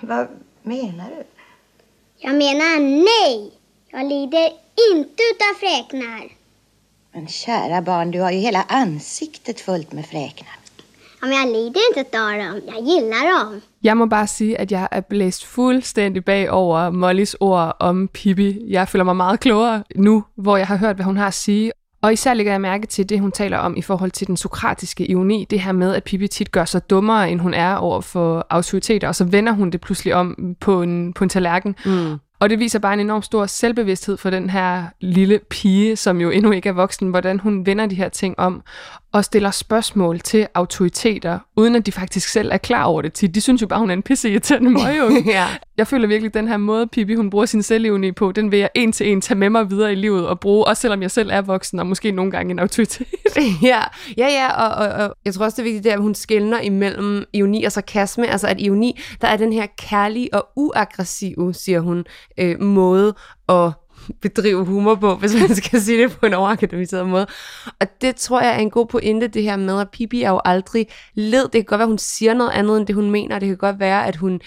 Vad 0.00 0.28
menar 0.62 1.10
du? 1.10 1.24
Jag 2.18 2.34
menar 2.34 2.80
nej! 2.80 3.52
Jag 3.90 4.06
lider 4.08 4.50
inte 4.92 5.22
utav 5.34 5.54
fräknar. 5.60 6.28
Men 7.12 7.28
kära 7.28 7.82
barn, 7.82 8.10
du 8.10 8.20
har 8.20 8.30
ju 8.30 8.38
hela 8.38 8.62
ansiktet 8.68 9.60
fullt 9.60 9.92
med 9.92 10.06
fräknar. 10.06 10.56
Ja, 11.20 11.26
men 11.26 11.36
jeg 11.36 11.46
lider 11.46 11.80
inte 11.88 12.00
utav 12.00 12.30
dem. 12.30 12.60
Jeg 12.66 12.84
gillar 12.84 13.44
dem. 13.44 13.60
Jeg 13.82 13.96
må 13.96 14.06
bare 14.06 14.26
sige, 14.26 14.58
at 14.58 14.72
jeg 14.72 14.88
er 14.90 15.00
blæst 15.00 15.44
fuldstændig 15.44 16.24
bag 16.24 16.50
over 16.50 16.90
Mollys 16.90 17.36
ord 17.40 17.76
om 17.80 18.08
Pippi. 18.08 18.64
Jeg 18.68 18.88
føler 18.88 19.04
mig 19.04 19.16
meget 19.16 19.40
klogere 19.40 19.82
nu, 19.96 20.24
hvor 20.34 20.56
jeg 20.56 20.66
har 20.66 20.76
hørt, 20.76 20.96
hvad 20.96 21.04
hun 21.04 21.16
har 21.16 21.26
at 21.26 21.34
sige. 21.34 21.72
Og 22.02 22.12
især 22.12 22.34
lægger 22.34 22.52
jeg 22.52 22.60
mærke 22.60 22.86
til 22.86 23.08
det, 23.08 23.20
hun 23.20 23.32
taler 23.32 23.58
om 23.58 23.76
i 23.76 23.82
forhold 23.82 24.10
til 24.10 24.26
den 24.26 24.36
sokratiske 24.36 25.10
ironi. 25.10 25.46
Det 25.50 25.60
her 25.60 25.72
med, 25.72 25.94
at 25.94 26.04
Pippi 26.04 26.28
tit 26.28 26.52
gør 26.52 26.64
sig 26.64 26.90
dummere, 26.90 27.30
end 27.30 27.40
hun 27.40 27.54
er 27.54 27.74
over 27.74 28.00
for 28.00 28.46
autoriteter, 28.50 29.08
og 29.08 29.14
så 29.14 29.24
vender 29.24 29.52
hun 29.52 29.70
det 29.70 29.80
pludselig 29.80 30.14
om 30.14 30.56
på 30.60 30.82
en, 30.82 31.12
på 31.12 31.24
en 31.24 31.30
tallerken. 31.30 31.76
Mm. 31.86 32.18
Og 32.40 32.50
det 32.50 32.58
viser 32.58 32.78
bare 32.78 32.94
en 32.94 33.00
enorm 33.00 33.22
stor 33.22 33.46
selvbevidsthed 33.46 34.16
for 34.16 34.30
den 34.30 34.50
her 34.50 34.84
lille 35.00 35.40
pige, 35.50 35.96
som 35.96 36.20
jo 36.20 36.30
endnu 36.30 36.50
ikke 36.50 36.68
er 36.68 36.72
voksen, 36.72 37.10
hvordan 37.10 37.38
hun 37.38 37.66
vender 37.66 37.86
de 37.86 37.94
her 37.94 38.08
ting 38.08 38.38
om 38.38 38.62
og 39.12 39.24
stiller 39.24 39.50
spørgsmål 39.50 40.20
til 40.20 40.46
autoriteter, 40.54 41.38
uden 41.56 41.76
at 41.76 41.86
de 41.86 41.92
faktisk 41.92 42.28
selv 42.28 42.50
er 42.52 42.56
klar 42.56 42.84
over 42.84 43.02
det 43.02 43.12
tit. 43.12 43.34
De 43.34 43.40
synes 43.40 43.62
jo 43.62 43.66
bare, 43.66 43.80
hun 43.80 43.90
er 43.90 43.94
en 43.94 44.02
pisse 44.02 44.30
irriterende 44.30 44.70
møgeunge. 44.70 45.24
ja. 45.32 45.46
Jeg 45.76 45.86
føler 45.86 46.08
virkelig, 46.08 46.28
at 46.28 46.34
den 46.34 46.48
her 46.48 46.56
måde, 46.56 46.86
Pippi, 46.86 47.14
hun 47.14 47.30
bruger 47.30 47.46
sin 47.46 47.62
selvevne 47.62 48.12
på, 48.12 48.32
den 48.32 48.50
vil 48.50 48.58
jeg 48.58 48.70
en 48.74 48.92
til 48.92 49.12
en 49.12 49.20
tage 49.20 49.38
med 49.38 49.50
mig 49.50 49.70
videre 49.70 49.92
i 49.92 49.94
livet 49.94 50.28
og 50.28 50.40
bruge, 50.40 50.66
også 50.66 50.80
selvom 50.80 51.02
jeg 51.02 51.10
selv 51.10 51.30
er 51.32 51.42
voksen 51.42 51.78
og 51.80 51.86
måske 51.86 52.10
nogle 52.10 52.30
gange 52.30 52.50
en 52.50 52.58
autoritet. 52.58 53.06
ja, 53.62 53.82
ja, 54.18 54.26
ja 54.28 54.52
og, 54.52 54.86
og, 54.86 55.04
og 55.04 55.14
jeg 55.24 55.34
tror 55.34 55.44
også, 55.44 55.56
det 55.56 55.62
er 55.62 55.64
vigtigt, 55.64 55.84
det 55.84 55.90
er, 55.90 55.96
at 55.96 56.02
hun 56.02 56.14
skældner 56.14 56.60
imellem 56.60 57.24
ironi 57.32 57.64
og 57.64 57.72
sarkasme. 57.72 58.26
Altså 58.26 58.46
at 58.46 58.60
ironi, 58.60 59.00
der 59.20 59.28
er 59.28 59.36
den 59.36 59.52
her 59.52 59.66
kærlige 59.78 60.34
og 60.34 60.48
uaggressive, 60.56 61.54
siger 61.54 61.80
hun, 61.80 62.04
øh, 62.38 62.62
måde 62.62 63.14
at 63.48 63.72
bedrive 64.22 64.64
humor 64.64 64.94
på, 64.94 65.14
hvis 65.14 65.34
man 65.40 65.54
skal 65.54 65.80
sige 65.80 66.02
det 66.02 66.12
på 66.12 66.26
en 66.26 66.34
overakademiseret 66.34 67.08
måde. 67.08 67.26
Og 67.80 67.86
det 68.00 68.16
tror 68.16 68.40
jeg 68.40 68.54
er 68.54 68.58
en 68.58 68.70
god 68.70 68.86
pointe, 68.86 69.28
det 69.28 69.42
her 69.42 69.56
med, 69.56 69.80
at 69.80 69.90
Pippi 69.90 70.22
er 70.22 70.30
jo 70.30 70.40
aldrig 70.44 70.86
led. 71.14 71.42
Det 71.42 71.52
kan 71.52 71.64
godt 71.64 71.78
være, 71.78 71.88
hun 71.88 71.98
siger 71.98 72.34
noget 72.34 72.50
andet, 72.50 72.78
end 72.78 72.86
det 72.86 72.94
hun 72.94 73.10
mener. 73.10 73.38
Det 73.38 73.48
kan 73.48 73.56
godt 73.56 73.80
være, 73.80 74.06
at 74.06 74.16
hun 74.16 74.40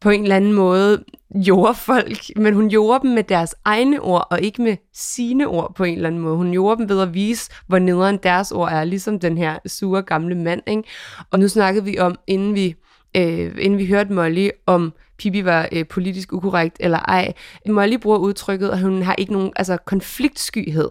på 0.00 0.10
en 0.10 0.22
eller 0.22 0.36
anden 0.36 0.52
måde 0.52 1.04
gjorde 1.44 1.74
folk, 1.74 2.18
men 2.36 2.54
hun 2.54 2.68
gjorde 2.68 3.00
dem 3.02 3.10
med 3.10 3.22
deres 3.22 3.54
egne 3.64 4.00
ord, 4.00 4.26
og 4.30 4.40
ikke 4.40 4.62
med 4.62 4.76
sine 4.94 5.46
ord 5.46 5.74
på 5.74 5.84
en 5.84 5.94
eller 5.94 6.08
anden 6.08 6.20
måde. 6.20 6.36
Hun 6.36 6.52
gjorde 6.52 6.80
dem 6.80 6.88
ved 6.88 7.02
at 7.02 7.14
vise, 7.14 7.50
hvor 7.66 7.78
nederen 7.78 8.18
deres 8.22 8.52
ord 8.52 8.72
er, 8.72 8.84
ligesom 8.84 9.20
den 9.20 9.38
her 9.38 9.58
sure 9.66 10.02
gamle 10.02 10.34
mand. 10.34 10.62
Ikke? 10.66 10.82
Og 11.30 11.38
nu 11.38 11.48
snakkede 11.48 11.84
vi 11.84 11.98
om, 11.98 12.16
inden 12.26 12.54
vi, 12.54 12.74
øh, 13.16 13.54
inden 13.58 13.78
vi 13.78 13.86
hørte 13.86 14.12
Molly, 14.12 14.48
om 14.66 14.92
Pippi 15.18 15.44
var 15.44 15.68
øh, 15.72 15.86
politisk 15.86 16.32
ukorrekt 16.32 16.76
eller 16.80 16.98
ej. 16.98 17.32
Molly 17.68 17.96
bruger 17.96 18.18
udtrykket, 18.18 18.68
at 18.68 18.80
hun 18.80 19.02
har 19.02 19.14
ikke 19.18 19.32
nogen 19.32 19.52
altså, 19.56 19.76
konfliktskyhed. 19.76 20.88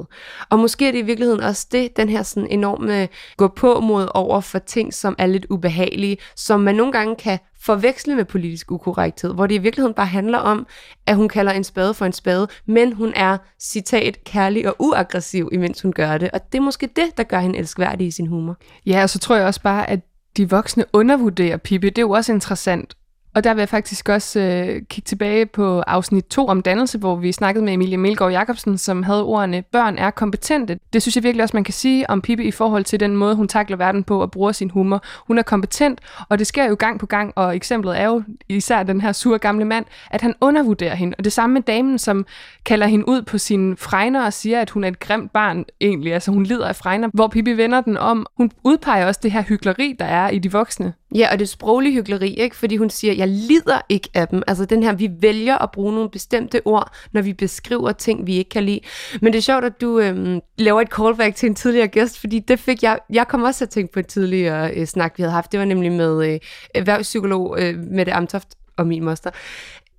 Og 0.49 0.59
måske 0.59 0.87
er 0.87 0.91
det 0.91 0.99
i 0.99 1.01
virkeligheden 1.01 1.41
også 1.41 1.67
det, 1.71 1.97
den 1.97 2.09
her 2.09 2.23
sådan 2.23 2.49
enorme 2.49 3.07
gå 3.37 3.47
på 3.47 3.79
mod 3.79 4.07
over 4.13 4.41
for 4.41 4.59
ting, 4.59 4.93
som 4.93 5.15
er 5.17 5.25
lidt 5.25 5.45
ubehagelige, 5.49 6.17
som 6.35 6.59
man 6.59 6.75
nogle 6.75 6.91
gange 6.91 7.15
kan 7.15 7.39
forveksle 7.61 8.15
med 8.15 8.25
politisk 8.25 8.71
ukorrekthed, 8.71 9.33
hvor 9.33 9.47
det 9.47 9.55
i 9.55 9.57
virkeligheden 9.57 9.93
bare 9.93 10.05
handler 10.05 10.37
om, 10.37 10.67
at 11.07 11.15
hun 11.15 11.29
kalder 11.29 11.51
en 11.51 11.63
spade 11.63 11.93
for 11.93 12.05
en 12.05 12.13
spade, 12.13 12.47
men 12.65 12.93
hun 12.93 13.13
er, 13.15 13.37
citat, 13.61 14.23
kærlig 14.23 14.67
og 14.67 14.75
uaggressiv, 14.79 15.49
imens 15.51 15.81
hun 15.81 15.93
gør 15.93 16.17
det. 16.17 16.31
Og 16.31 16.51
det 16.51 16.57
er 16.57 16.61
måske 16.61 16.87
det, 16.95 17.17
der 17.17 17.23
gør 17.23 17.39
hende 17.39 17.59
elskværdig 17.59 18.07
i 18.07 18.11
sin 18.11 18.27
humor. 18.27 18.57
Ja, 18.85 19.01
og 19.03 19.09
så 19.09 19.19
tror 19.19 19.35
jeg 19.35 19.45
også 19.45 19.61
bare, 19.61 19.89
at 19.89 19.99
de 20.37 20.49
voksne 20.49 20.85
undervurderer 20.93 21.57
Pippi. 21.57 21.89
Det 21.89 21.97
er 21.97 22.01
jo 22.01 22.11
også 22.11 22.33
interessant. 22.33 22.93
Og 23.35 23.43
der 23.43 23.53
vil 23.53 23.61
jeg 23.61 23.69
faktisk 23.69 24.09
også 24.09 24.39
øh, 24.39 24.81
kigge 24.89 25.05
tilbage 25.05 25.45
på 25.45 25.79
afsnit 25.79 26.25
2 26.25 26.47
om 26.47 26.61
dannelse, 26.61 26.97
hvor 26.97 27.15
vi 27.15 27.31
snakkede 27.31 27.65
med 27.65 27.73
Emilie 27.73 27.97
Melgaard 27.97 28.31
Jacobsen, 28.31 28.77
som 28.77 29.03
havde 29.03 29.23
ordene, 29.23 29.61
børn 29.61 29.97
er 29.97 30.09
kompetente. 30.11 30.79
Det 30.93 31.01
synes 31.01 31.15
jeg 31.15 31.23
virkelig 31.23 31.43
også, 31.43 31.57
man 31.57 31.63
kan 31.63 31.73
sige 31.73 32.09
om 32.09 32.21
Pippi 32.21 32.43
i 32.43 32.51
forhold 32.51 32.83
til 32.83 32.99
den 32.99 33.15
måde, 33.15 33.35
hun 33.35 33.47
takler 33.47 33.77
verden 33.77 34.03
på 34.03 34.21
og 34.21 34.31
bruger 34.31 34.51
sin 34.51 34.69
humor. 34.69 35.03
Hun 35.27 35.37
er 35.37 35.41
kompetent, 35.43 35.99
og 36.29 36.39
det 36.39 36.47
sker 36.47 36.65
jo 36.69 36.75
gang 36.79 36.99
på 36.99 37.05
gang, 37.05 37.33
og 37.35 37.55
eksemplet 37.55 37.99
er 37.99 38.05
jo 38.05 38.23
især 38.49 38.83
den 38.83 39.01
her 39.01 39.11
sure 39.11 39.39
gamle 39.39 39.65
mand, 39.65 39.85
at 40.11 40.21
han 40.21 40.33
undervurderer 40.41 40.95
hende. 40.95 41.15
Og 41.17 41.23
det 41.23 41.33
samme 41.33 41.53
med 41.53 41.61
damen, 41.61 41.99
som 41.99 42.25
kalder 42.65 42.87
hende 42.87 43.07
ud 43.09 43.21
på 43.21 43.37
sine 43.37 43.77
fregner 43.77 44.25
og 44.25 44.33
siger, 44.33 44.61
at 44.61 44.69
hun 44.69 44.83
er 44.83 44.87
et 44.87 44.99
grimt 44.99 45.31
barn 45.33 45.65
egentlig. 45.81 46.13
Altså 46.13 46.31
hun 46.31 46.43
lider 46.43 46.67
af 46.67 46.75
fregner, 46.75 47.09
hvor 47.13 47.27
Pippi 47.27 47.53
vender 47.53 47.81
den 47.81 47.97
om. 47.97 48.25
Hun 48.37 48.51
udpeger 48.63 49.07
også 49.07 49.19
det 49.23 49.31
her 49.31 49.41
hyggeleri, 49.41 49.95
der 49.99 50.05
er 50.05 50.29
i 50.29 50.39
de 50.39 50.51
voksne. 50.51 50.93
Ja, 51.15 51.31
og 51.31 51.39
det 51.39 51.49
sproglige 51.49 51.93
hyggeleri, 51.93 52.33
ikke? 52.33 52.55
fordi 52.55 52.77
hun 52.77 52.89
siger, 52.89 53.13
jeg 53.25 53.33
lider 53.33 53.81
ikke 53.89 54.09
af 54.13 54.27
dem. 54.27 54.43
Altså 54.47 54.65
den 54.65 54.83
her, 54.83 54.93
vi 54.93 55.09
vælger 55.19 55.57
at 55.57 55.71
bruge 55.71 55.93
nogle 55.93 56.09
bestemte 56.09 56.61
ord, 56.65 56.91
når 57.11 57.21
vi 57.21 57.33
beskriver 57.33 57.91
ting, 57.91 58.27
vi 58.27 58.35
ikke 58.35 58.49
kan 58.49 58.63
lide. 58.63 58.79
Men 59.21 59.33
det 59.33 59.37
er 59.37 59.41
sjovt, 59.41 59.65
at 59.65 59.81
du 59.81 59.99
øhm, 59.99 60.39
laver 60.57 60.81
et 60.81 60.89
callback 60.89 61.35
til 61.35 61.49
en 61.49 61.55
tidligere 61.55 61.87
gæst, 61.87 62.19
fordi 62.19 62.39
det 62.39 62.59
fik 62.59 62.83
jeg, 62.83 62.99
jeg 63.09 63.27
kom 63.27 63.43
også 63.43 63.65
at 63.65 63.69
tænke 63.69 63.93
på 63.93 63.99
en 63.99 64.05
tidligere 64.05 64.71
øh, 64.73 64.87
snak, 64.87 65.13
vi 65.17 65.23
havde 65.23 65.33
haft. 65.33 65.51
Det 65.51 65.59
var 65.59 65.65
nemlig 65.65 65.91
med 65.91 66.33
øh, 66.33 66.39
erhvervspsykolog 66.75 67.61
øh, 67.61 67.75
Mette 67.77 68.13
Amtoft 68.13 68.47
og 68.77 68.87
min 68.87 69.03
moster 69.03 69.29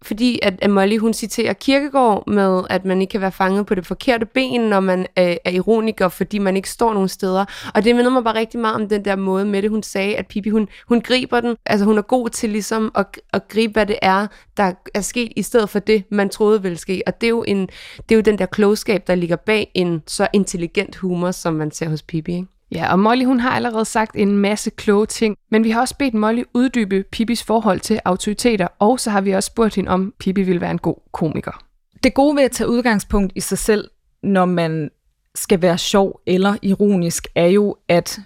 fordi 0.07 0.39
at, 0.43 0.55
at 0.63 0.71
Molly 0.71 0.99
hun 0.99 1.15
citerer 1.15 1.53
Kirkegård 1.53 2.29
med, 2.29 2.63
at 2.71 2.85
man 2.85 3.01
ikke 3.01 3.11
kan 3.11 3.21
være 3.21 3.33
fanget 3.33 3.67
på 3.67 3.75
det 3.75 3.87
forkerte 3.87 4.27
ben, 4.27 4.61
når 4.61 4.81
man 4.81 5.01
øh, 5.01 5.37
er 5.45 5.51
ironiker, 5.51 6.09
fordi 6.09 6.39
man 6.39 6.57
ikke 6.57 6.71
står 6.71 6.95
nogen 6.95 7.09
steder. 7.09 7.45
Og 7.75 7.85
det 7.85 7.97
minder 7.97 8.11
mig 8.11 8.25
bare 8.25 8.35
rigtig 8.35 8.61
meget 8.61 8.75
om 8.75 8.89
den 8.89 9.05
der 9.05 9.17
måde 9.17 9.45
med 9.45 9.63
det, 9.63 9.71
hun 9.71 9.83
sagde, 9.83 10.17
at 10.17 10.27
Pippi, 10.27 10.51
hun, 10.51 10.69
hun 10.89 11.01
griber 11.01 11.41
den, 11.41 11.57
altså 11.67 11.87
hun 11.87 11.99
er 11.99 12.03
god 12.03 12.29
til 12.29 12.51
ligesom 12.51 12.93
at, 12.95 13.07
at 13.33 13.49
gribe, 13.49 13.73
hvad 13.73 13.87
det 13.87 13.99
er, 14.03 14.27
der 14.57 14.73
er 14.95 15.01
sket, 15.01 15.33
i 15.37 15.43
stedet 15.43 15.71
for 15.71 15.79
det, 15.79 16.05
man 16.11 16.29
troede 16.29 16.63
ville 16.63 16.79
ske. 16.79 17.03
Og 17.07 17.21
det 17.21 17.27
er 17.27 17.31
jo, 17.31 17.45
en, 17.49 17.67
det 18.09 18.11
er 18.11 18.17
jo 18.17 18.21
den 18.21 18.39
der 18.39 18.47
klogskab, 18.47 19.07
der 19.07 19.15
ligger 19.15 19.37
bag 19.37 19.71
en 19.75 20.03
så 20.07 20.29
intelligent 20.33 20.97
humor, 20.97 21.31
som 21.31 21.55
man 21.55 21.71
ser 21.71 21.89
hos 21.89 22.03
Pippi, 22.03 22.35
ikke? 22.35 22.56
Ja, 22.73 22.93
og 22.93 22.99
Molly 22.99 23.25
hun 23.25 23.41
har 23.41 23.51
allerede 23.51 23.85
sagt 23.85 24.17
en 24.17 24.39
masse 24.39 24.71
kloge 24.71 25.07
ting, 25.07 25.37
men 25.51 25.65
vi 25.65 25.71
har 25.71 25.81
også 25.81 25.97
bedt 25.99 26.15
Molly 26.15 26.43
uddybe 26.55 27.05
Pippis 27.13 27.43
forhold 27.43 27.81
til 27.81 28.01
autoriteter, 28.05 28.69
og 28.79 29.01
så 29.01 29.11
har 29.11 29.21
vi 29.21 29.33
også 29.33 29.47
spurgt 29.47 29.75
hende, 29.75 29.91
om 29.91 30.15
Pippi 30.19 30.43
vil 30.43 30.61
være 30.61 30.71
en 30.71 30.79
god 30.79 30.97
komiker. 31.13 31.63
Det 32.03 32.15
gode 32.15 32.37
ved 32.37 32.43
at 32.43 32.51
tage 32.51 32.71
udgangspunkt 32.71 33.33
i 33.37 33.41
sig 33.41 33.59
selv, 33.59 33.91
når 34.23 34.45
man 34.45 34.91
skal 35.35 35.63
være 35.63 35.79
sjov 35.79 36.21
eller 36.27 36.57
ironisk, 36.63 37.27
er 37.35 37.47
jo, 37.47 37.77
at 37.89 38.21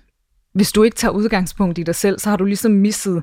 hvis 0.53 0.72
du 0.72 0.83
ikke 0.83 0.96
tager 0.96 1.12
udgangspunkt 1.12 1.79
i 1.79 1.83
dig 1.83 1.94
selv, 1.94 2.18
så 2.18 2.31
har 2.31 2.37
du 2.37 2.44
ligesom 2.44 2.72
misset 2.72 3.22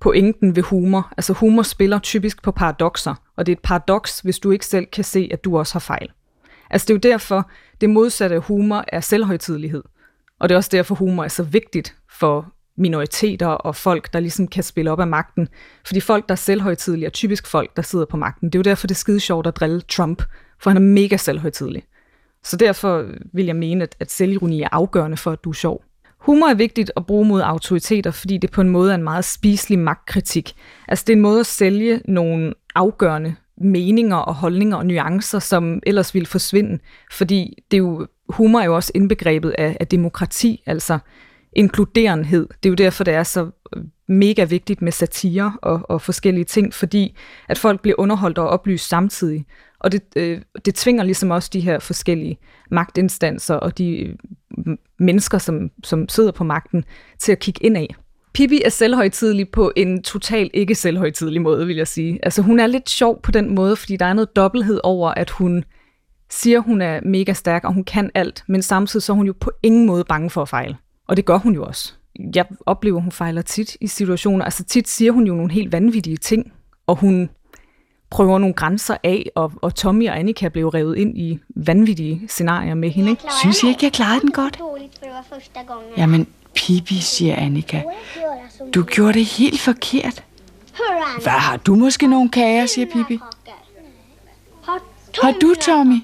pointen 0.00 0.56
ved 0.56 0.62
humor. 0.62 1.12
Altså 1.16 1.32
humor 1.32 1.62
spiller 1.62 1.98
typisk 1.98 2.42
på 2.42 2.50
paradoxer, 2.50 3.14
og 3.36 3.46
det 3.46 3.52
er 3.52 3.56
et 3.56 3.62
paradoks, 3.62 4.20
hvis 4.20 4.38
du 4.38 4.50
ikke 4.50 4.66
selv 4.66 4.86
kan 4.86 5.04
se, 5.04 5.28
at 5.32 5.44
du 5.44 5.58
også 5.58 5.74
har 5.74 5.80
fejl. 5.80 6.08
Altså 6.70 6.84
det 6.86 6.90
er 6.90 6.94
jo 6.94 7.12
derfor, 7.12 7.50
det 7.80 7.90
modsatte 7.90 8.36
af 8.36 8.42
humor 8.42 8.84
er 8.88 9.00
selvhøjtidelighed. 9.00 9.82
Og 10.42 10.48
det 10.48 10.54
er 10.54 10.56
også 10.56 10.70
derfor, 10.72 10.94
humor 10.94 11.24
er 11.24 11.28
så 11.28 11.42
vigtigt 11.42 11.96
for 12.10 12.52
minoriteter 12.76 13.46
og 13.46 13.76
folk, 13.76 14.12
der 14.12 14.20
ligesom 14.20 14.48
kan 14.48 14.62
spille 14.62 14.90
op 14.90 15.00
af 15.00 15.06
magten. 15.06 15.48
Fordi 15.86 16.00
folk, 16.00 16.28
der 16.28 16.34
er 16.34 16.36
selvhøjtidlige, 16.36 17.06
er 17.06 17.10
typisk 17.10 17.46
folk, 17.46 17.76
der 17.76 17.82
sidder 17.82 18.04
på 18.04 18.16
magten. 18.16 18.48
Det 18.48 18.54
er 18.54 18.58
jo 18.58 18.62
derfor, 18.62 18.86
det 18.86 18.94
er 18.94 18.98
skide 18.98 19.20
sjovt 19.20 19.46
at 19.46 19.56
drille 19.56 19.80
Trump, 19.80 20.22
for 20.60 20.70
han 20.70 20.76
er 20.76 20.80
mega 20.80 21.16
selvhøjtidlig. 21.16 21.82
Så 22.44 22.56
derfor 22.56 23.06
vil 23.32 23.46
jeg 23.46 23.56
mene, 23.56 23.82
at, 23.82 23.96
at 24.00 24.10
selvironi 24.10 24.62
er 24.62 24.68
afgørende 24.72 25.16
for, 25.16 25.30
at 25.30 25.44
du 25.44 25.50
er 25.50 25.54
sjov. 25.54 25.84
Humor 26.18 26.48
er 26.48 26.54
vigtigt 26.54 26.92
at 26.96 27.06
bruge 27.06 27.26
mod 27.28 27.40
autoriteter, 27.40 28.10
fordi 28.10 28.38
det 28.38 28.50
på 28.50 28.60
en 28.60 28.68
måde 28.68 28.90
er 28.90 28.94
en 28.94 29.02
meget 29.02 29.24
spiselig 29.24 29.78
magtkritik. 29.78 30.54
Altså 30.88 31.04
det 31.06 31.12
er 31.12 31.16
en 31.16 31.22
måde 31.22 31.40
at 31.40 31.46
sælge 31.46 32.00
nogle 32.04 32.54
afgørende 32.74 33.34
meninger 33.60 34.16
og 34.16 34.34
holdninger 34.34 34.76
og 34.76 34.86
nuancer, 34.86 35.38
som 35.38 35.80
ellers 35.86 36.14
ville 36.14 36.26
forsvinde, 36.26 36.78
fordi 37.10 37.62
det 37.70 37.76
er 37.76 37.78
jo 37.78 38.06
humor 38.28 38.60
er 38.60 38.64
jo 38.64 38.74
også 38.74 38.92
indbegrebet 38.94 39.54
af, 39.58 39.76
af 39.80 39.86
demokrati, 39.86 40.62
altså 40.66 40.98
inkluderenhed. 41.52 42.48
Det 42.62 42.68
er 42.68 42.70
jo 42.70 42.74
derfor, 42.74 43.04
det 43.04 43.14
er 43.14 43.22
så 43.22 43.50
øh, 43.76 43.82
mega 44.08 44.44
vigtigt 44.44 44.82
med 44.82 44.92
satire 44.92 45.52
og, 45.62 45.80
og 45.88 46.02
forskellige 46.02 46.44
ting, 46.44 46.74
fordi 46.74 47.16
at 47.48 47.58
folk 47.58 47.80
bliver 47.82 47.94
underholdt 47.98 48.38
og 48.38 48.48
oplyst 48.48 48.88
samtidig. 48.88 49.46
Og 49.78 49.92
det, 49.92 50.02
øh, 50.16 50.40
det 50.64 50.74
tvinger 50.74 51.04
ligesom 51.04 51.30
også 51.30 51.50
de 51.52 51.60
her 51.60 51.78
forskellige 51.78 52.38
magtinstanser 52.70 53.54
og 53.54 53.78
de 53.78 53.96
øh, 53.96 54.16
mennesker, 54.98 55.38
som, 55.38 55.70
som 55.84 56.08
sidder 56.08 56.32
på 56.32 56.44
magten, 56.44 56.84
til 57.18 57.32
at 57.32 57.38
kigge 57.38 57.64
ind 57.64 57.76
af. 57.76 57.94
Pippi 58.34 58.62
er 58.64 58.68
selvhøjtidlig 58.68 59.48
på 59.48 59.72
en 59.76 60.02
total 60.02 60.50
ikke 60.54 60.74
selvhøjtidlig 60.74 61.42
måde, 61.42 61.66
vil 61.66 61.76
jeg 61.76 61.88
sige. 61.88 62.18
Altså 62.22 62.42
hun 62.42 62.60
er 62.60 62.66
lidt 62.66 62.90
sjov 62.90 63.22
på 63.22 63.30
den 63.30 63.54
måde, 63.54 63.76
fordi 63.76 63.96
der 63.96 64.06
er 64.06 64.12
noget 64.12 64.36
dobbelthed 64.36 64.80
over, 64.84 65.10
at 65.10 65.30
hun 65.30 65.64
siger, 66.30 66.60
hun 66.60 66.82
er 66.82 67.00
mega 67.04 67.32
stærk, 67.32 67.64
og 67.64 67.72
hun 67.74 67.84
kan 67.84 68.10
alt, 68.14 68.44
men 68.48 68.62
samtidig 68.62 69.02
så 69.02 69.12
er 69.12 69.16
hun 69.16 69.26
jo 69.26 69.34
på 69.40 69.50
ingen 69.62 69.86
måde 69.86 70.04
bange 70.04 70.30
for 70.30 70.42
at 70.42 70.48
fejle. 70.48 70.76
Og 71.08 71.16
det 71.16 71.24
gør 71.24 71.38
hun 71.38 71.54
jo 71.54 71.64
også. 71.64 71.92
jeg 72.34 72.44
oplever, 72.66 72.96
at 72.96 73.02
hun 73.02 73.12
fejler 73.12 73.42
tit 73.42 73.76
i 73.80 73.86
situationer. 73.86 74.44
Altså 74.44 74.64
tit 74.64 74.88
siger 74.88 75.12
hun 75.12 75.26
jo 75.26 75.34
nogle 75.34 75.52
helt 75.52 75.72
vanvittige 75.72 76.16
ting, 76.16 76.52
og 76.86 76.96
hun 76.96 77.30
prøver 78.10 78.38
nogle 78.38 78.54
grænser 78.54 78.96
af, 79.04 79.30
og, 79.34 79.52
og 79.62 79.74
Tommy 79.74 80.08
og 80.08 80.18
Annika 80.18 80.48
blev 80.48 80.68
revet 80.68 80.96
ind 80.96 81.18
i 81.18 81.38
vanvittige 81.56 82.22
scenarier 82.28 82.74
med 82.74 82.90
hende. 82.90 83.10
Ikke? 83.10 83.22
Synes 83.40 83.62
I 83.62 83.68
ikke, 83.68 83.84
jeg 83.84 83.92
klarede 83.92 84.20
den 84.20 84.32
godt? 84.32 84.58
Jamen, 85.96 86.26
Pippi, 86.54 87.00
siger 87.00 87.36
Annika. 87.36 87.82
Du 88.74 88.82
gjorde 88.82 89.12
det 89.12 89.24
helt 89.24 89.60
forkert. 89.60 90.24
Hvad 91.22 91.32
har 91.32 91.56
du 91.56 91.74
måske 91.74 92.06
nogle 92.06 92.30
kager, 92.30 92.66
siger 92.66 92.86
Pippi. 92.86 93.18
Har 95.22 95.32
du, 95.40 95.54
Tommy? 95.60 95.96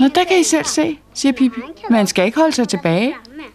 Nå, 0.00 0.08
der 0.14 0.24
kan 0.24 0.40
I 0.40 0.42
selv 0.42 0.64
se, 0.64 0.98
siger 1.14 1.32
Pippi. 1.32 1.60
Man 1.90 2.06
skal 2.06 2.26
ikke 2.26 2.38
holde 2.38 2.54
sig 2.54 2.68
tilbage. 2.68 3.14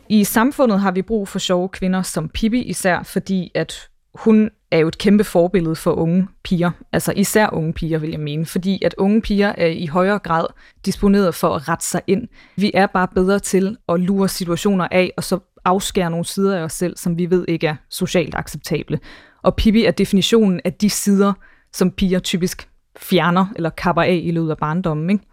I 0.09 0.23
samfundet 0.23 0.79
har 0.79 0.91
vi 0.91 1.01
brug 1.01 1.27
for 1.27 1.39
sjove 1.39 1.69
kvinder 1.69 2.01
som 2.01 2.29
Pippi, 2.29 2.61
især 2.63 3.03
fordi, 3.03 3.51
at 3.55 3.89
hun 4.19 4.49
er 4.71 4.77
jo 4.77 4.87
et 4.87 4.97
kæmpe 4.97 5.23
forbillede 5.23 5.75
for 5.75 5.91
unge 5.91 6.27
piger. 6.43 6.71
Altså 6.93 7.13
især 7.15 7.49
unge 7.53 7.73
piger, 7.73 7.97
vil 7.97 8.09
jeg 8.09 8.19
mene. 8.19 8.45
Fordi 8.45 8.83
at 8.85 8.95
unge 8.97 9.21
piger 9.21 9.53
er 9.57 9.67
i 9.67 9.85
højere 9.85 10.19
grad 10.19 10.45
disponeret 10.85 11.35
for 11.35 11.55
at 11.55 11.69
rette 11.69 11.85
sig 11.85 12.01
ind. 12.07 12.27
Vi 12.55 12.71
er 12.73 12.87
bare 12.87 13.07
bedre 13.15 13.39
til 13.39 13.77
at 13.89 13.99
lure 13.99 14.27
situationer 14.27 14.87
af, 14.91 15.11
og 15.17 15.23
så 15.23 15.39
afskære 15.65 16.09
nogle 16.09 16.25
sider 16.25 16.57
af 16.57 16.63
os 16.63 16.73
selv, 16.73 16.97
som 16.97 17.17
vi 17.17 17.29
ved 17.29 17.45
ikke 17.47 17.67
er 17.67 17.75
socialt 17.89 18.35
acceptable. 18.35 18.99
Og 19.43 19.55
Pippi 19.55 19.85
er 19.85 19.91
definitionen 19.91 20.61
af 20.65 20.73
de 20.73 20.89
sider, 20.89 21.33
som 21.73 21.91
piger 21.91 22.19
typisk 22.19 22.69
fjerner 22.97 23.45
eller 23.55 23.69
kapper 23.69 24.01
af 24.01 24.21
i 24.23 24.31
løbet 24.31 24.49
af 24.49 24.57
barndommen. 24.57 25.09
Ikke? 25.09 25.23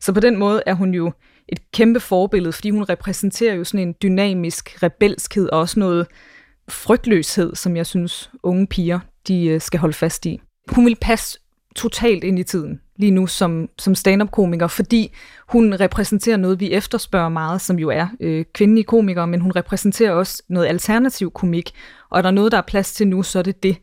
Så 0.00 0.12
på 0.12 0.20
den 0.20 0.36
måde 0.36 0.62
er 0.66 0.74
hun 0.74 0.94
jo 0.94 1.12
et 1.48 1.70
kæmpe 1.72 2.00
forbillede, 2.00 2.52
fordi 2.52 2.70
hun 2.70 2.84
repræsenterer 2.84 3.54
jo 3.54 3.64
sådan 3.64 3.88
en 3.88 3.94
dynamisk 4.02 4.82
rebelskhed 4.82 5.48
og 5.48 5.60
også 5.60 5.80
noget 5.80 6.06
frygtløshed, 6.68 7.54
som 7.54 7.76
jeg 7.76 7.86
synes 7.86 8.30
unge 8.42 8.66
piger 8.66 8.98
de 9.28 9.46
øh, 9.46 9.60
skal 9.60 9.80
holde 9.80 9.94
fast 9.94 10.26
i. 10.26 10.40
Hun 10.68 10.86
vil 10.86 10.96
passe 11.00 11.38
totalt 11.76 12.24
ind 12.24 12.38
i 12.38 12.42
tiden 12.42 12.80
lige 12.96 13.10
nu 13.10 13.26
som, 13.26 13.68
som 13.78 13.94
stand-up-komiker, 13.94 14.66
fordi 14.66 15.12
hun 15.48 15.80
repræsenterer 15.80 16.36
noget, 16.36 16.60
vi 16.60 16.72
efterspørger 16.72 17.28
meget, 17.28 17.60
som 17.60 17.78
jo 17.78 17.88
er 17.88 18.06
øh, 18.20 18.44
kvindelige 18.52 18.84
komikere, 18.84 19.26
men 19.26 19.40
hun 19.40 19.52
repræsenterer 19.56 20.12
også 20.12 20.42
noget 20.48 20.66
alternativ 20.66 21.30
komik, 21.30 21.70
og 22.10 22.18
er 22.18 22.22
der 22.22 22.30
noget, 22.30 22.52
der 22.52 22.58
er 22.58 22.62
plads 22.62 22.92
til 22.92 23.08
nu, 23.08 23.22
så 23.22 23.38
er 23.38 23.42
det 23.42 23.62
det. 23.62 23.76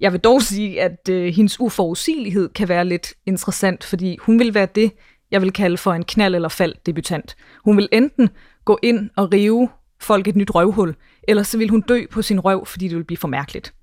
Jeg 0.00 0.12
vil 0.12 0.20
dog 0.20 0.42
sige, 0.42 0.82
at 0.82 1.08
øh, 1.10 1.34
hendes 1.34 1.60
uforudsigelighed 1.60 2.48
kan 2.48 2.68
være 2.68 2.84
lidt 2.84 3.14
interessant, 3.26 3.84
fordi 3.84 4.18
hun 4.20 4.38
vil 4.38 4.54
være 4.54 4.68
det, 4.74 4.92
jeg 5.30 5.42
vil 5.42 5.52
kalde 5.52 5.76
for 5.76 5.92
en 5.92 6.04
knald 6.04 6.34
eller 6.34 6.48
fald 6.48 6.74
debutant. 6.86 7.36
Hun 7.64 7.76
vil 7.76 7.88
enten 7.92 8.28
gå 8.64 8.78
ind 8.82 9.10
og 9.16 9.32
rive 9.32 9.68
folk 10.00 10.28
et 10.28 10.36
nyt 10.36 10.54
røvhul, 10.54 10.94
ellers 11.28 11.48
så 11.48 11.58
vil 11.58 11.68
hun 11.68 11.80
dø 11.80 12.06
på 12.10 12.22
sin 12.22 12.40
røv, 12.40 12.66
fordi 12.66 12.88
det 12.88 12.96
vil 12.96 13.04
blive 13.04 13.18
for 13.18 13.28
mærkeligt. 13.28 13.74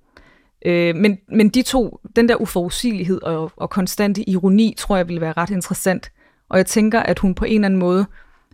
Øh, 0.66 0.96
men, 0.96 1.18
men 1.28 1.48
de 1.48 1.62
to, 1.62 2.00
den 2.16 2.28
der 2.28 2.36
uforudsigelighed 2.36 3.22
og, 3.22 3.52
og 3.56 3.70
konstante 3.70 4.30
ironi, 4.30 4.74
tror 4.78 4.96
jeg 4.96 5.08
ville 5.08 5.20
være 5.20 5.34
ret 5.36 5.50
interessant. 5.50 6.12
Og 6.48 6.58
jeg 6.58 6.66
tænker, 6.66 7.00
at 7.00 7.18
hun 7.18 7.34
på 7.34 7.44
en 7.44 7.54
eller 7.54 7.66
anden 7.66 7.80
måde, 7.80 8.06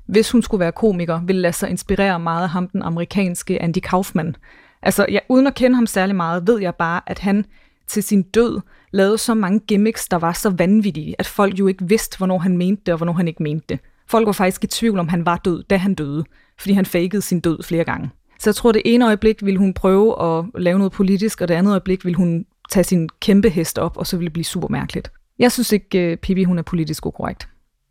hvis 0.07 0.31
hun 0.31 0.43
skulle 0.43 0.61
være 0.61 0.73
komiker, 0.73 1.21
ville 1.25 1.43
lade 1.43 1.53
sig 1.53 1.71
inspirere 1.71 2.21
meget 2.21 2.43
af 2.43 2.49
ham, 2.49 2.69
den 2.69 2.83
amerikanske 2.83 3.63
Andy 3.63 3.79
Kaufman. 3.79 4.37
Altså, 4.83 5.07
jeg, 5.09 5.23
uden 5.29 5.47
at 5.47 5.55
kende 5.55 5.77
ham 5.77 5.87
særlig 5.87 6.17
meget, 6.17 6.47
ved 6.47 6.61
jeg 6.61 6.75
bare, 6.75 7.01
at 7.07 7.19
han 7.19 7.45
til 7.87 8.03
sin 8.03 8.23
død 8.23 8.61
lavede 8.93 9.19
så 9.19 9.35
mange 9.35 9.61
gimmicks, 9.61 10.09
der 10.09 10.17
var 10.17 10.33
så 10.33 10.51
vanvittige, 10.51 11.15
at 11.19 11.27
folk 11.27 11.59
jo 11.59 11.67
ikke 11.67 11.89
vidste, 11.89 12.19
hvornår 12.19 12.39
han 12.39 12.57
mente 12.57 12.83
det, 12.87 12.93
og 12.93 12.97
hvornår 12.97 13.13
han 13.13 13.29
ikke 13.29 13.43
mente 13.43 13.67
det. 13.69 13.79
Folk 14.07 14.27
var 14.27 14.33
faktisk 14.33 14.65
i 14.65 14.67
tvivl 14.67 14.99
om, 14.99 15.09
han 15.09 15.27
var 15.27 15.37
død, 15.37 15.63
da 15.63 15.77
han 15.77 15.95
døde, 15.95 16.25
fordi 16.59 16.73
han 16.73 16.87
fakede 16.87 17.23
sin 17.23 17.41
død 17.41 17.63
flere 17.63 17.85
gange. 17.85 18.11
Så 18.43 18.51
jeg 18.51 18.55
tror, 18.55 18.73
det 18.73 18.83
ene 18.85 19.07
øjeblik 19.07 19.45
ville 19.45 19.59
hun 19.59 19.75
prøve 19.75 20.23
at 20.23 20.45
lave 20.55 20.79
noget 20.79 20.93
politisk, 20.93 21.41
og 21.41 21.49
det 21.49 21.55
andet 21.55 21.71
øjeblik 21.71 22.05
ville 22.05 22.17
hun 22.17 22.47
tage 22.71 22.85
sin 22.85 23.09
kæmpe 23.21 23.49
hest 23.49 23.79
op, 23.79 23.97
og 23.97 24.07
så 24.07 24.17
ville 24.17 24.27
det 24.27 24.33
blive 24.33 24.45
super 24.45 24.69
mærkeligt. 24.69 25.13
Jeg 25.39 25.53
synes 25.53 25.73
ikke, 25.73 25.99
øh, 25.99 26.17
Pippi 26.17 26.45
hun 26.45 26.59
er 26.59 26.63
politisk 26.63 27.07
ukorrekt. 27.07 27.49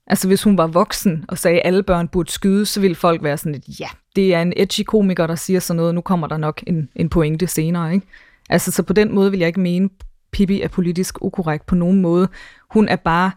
Altså 0.07 0.27
hvis 0.27 0.43
hun 0.43 0.57
var 0.57 0.67
voksen 0.67 1.25
og 1.27 1.37
sagde, 1.37 1.59
at 1.59 1.67
alle 1.67 1.83
børn 1.83 2.07
burde 2.07 2.31
skyde, 2.31 2.65
så 2.65 2.81
ville 2.81 2.95
folk 2.95 3.23
være 3.23 3.37
sådan 3.37 3.51
lidt, 3.51 3.79
ja, 3.79 3.87
det 4.15 4.33
er 4.33 4.41
en 4.41 4.53
edgy 4.57 4.83
komiker, 4.83 5.27
der 5.27 5.35
siger 5.35 5.59
sådan 5.59 5.77
noget, 5.77 5.95
nu 5.95 6.01
kommer 6.01 6.27
der 6.27 6.37
nok 6.37 6.63
en, 6.67 6.89
en 6.95 7.09
pointe 7.09 7.47
senere. 7.47 7.93
Ikke? 7.93 8.07
Altså 8.49 8.71
så 8.71 8.83
på 8.83 8.93
den 8.93 9.15
måde 9.15 9.31
vil 9.31 9.39
jeg 9.39 9.47
ikke 9.47 9.59
mene, 9.59 9.89
Pippi 10.31 10.61
er 10.61 10.67
politisk 10.67 11.21
ukorrekt 11.21 11.65
på 11.65 11.75
nogen 11.75 12.01
måde. 12.01 12.27
Hun 12.69 12.87
er 12.87 12.95
bare 12.95 13.31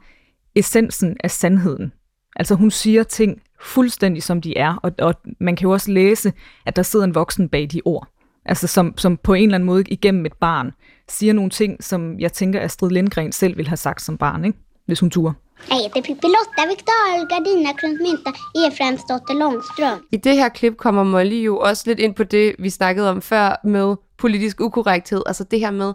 essensen 0.55 1.17
af 1.25 1.31
sandheden. 1.31 1.93
Altså 2.37 2.55
hun 2.55 2.71
siger 2.71 3.03
ting 3.03 3.43
fuldstændig 3.65 4.23
som 4.23 4.41
de 4.41 4.59
er, 4.59 4.77
og, 4.83 4.93
og 4.99 5.15
man 5.41 5.57
kan 5.57 5.65
jo 5.65 5.73
også 5.73 5.91
læse, 5.91 6.33
at 6.67 6.77
der 6.77 6.83
sidder 6.83 7.05
en 7.05 7.15
voksen 7.15 7.49
bag 7.49 7.69
de 7.73 7.81
ord. 7.85 8.09
Altså 8.45 8.67
som, 8.67 8.99
som 8.99 9.17
på 9.17 9.35
en 9.35 9.45
eller 9.45 9.55
anden 9.55 9.67
måde 9.67 9.85
igennem 9.89 10.27
et 10.27 10.33
barn 10.33 10.73
siger 11.09 11.33
nogle 11.33 11.51
ting, 11.51 11.85
som 11.85 12.21
jeg 12.21 12.33
tænker, 12.33 12.59
at 12.59 12.65
Astrid 12.65 12.91
Lindgren 12.91 13.33
selv 13.33 13.57
ville 13.57 13.69
have 13.69 13.77
sagt 13.77 14.03
som 14.03 14.19
barn, 14.19 14.45
ikke? 14.45 14.59
hvis 14.87 15.01
hun 15.01 15.11
turde. 15.11 15.35
Jeg 15.71 15.77
heter 15.77 16.03
Pippi 16.03 16.27
Lotta 16.27 16.63
Victor 16.69 17.29
Gardina 17.29 17.73
Kruntmynta 17.73 18.31
Efraimsdotter 18.67 19.35
Långström. 19.35 20.09
I 20.13 20.17
det 20.17 20.35
her 20.35 20.49
klip 20.49 20.77
kommer 20.77 21.05
Molly 21.05 21.45
jo 21.47 21.59
også 21.59 21.83
lidt 21.87 21.99
ind 21.99 22.15
på 22.15 22.25
det, 22.25 22.55
vi 22.59 22.71
snakkede 22.71 23.11
om 23.11 23.23
før 23.23 23.61
med 23.65 23.97
politisk 24.25 24.61
ukorrekthed. 24.61 25.23
Altså 25.27 25.45
det 25.45 25.61
her 25.61 25.71
med, 25.71 25.93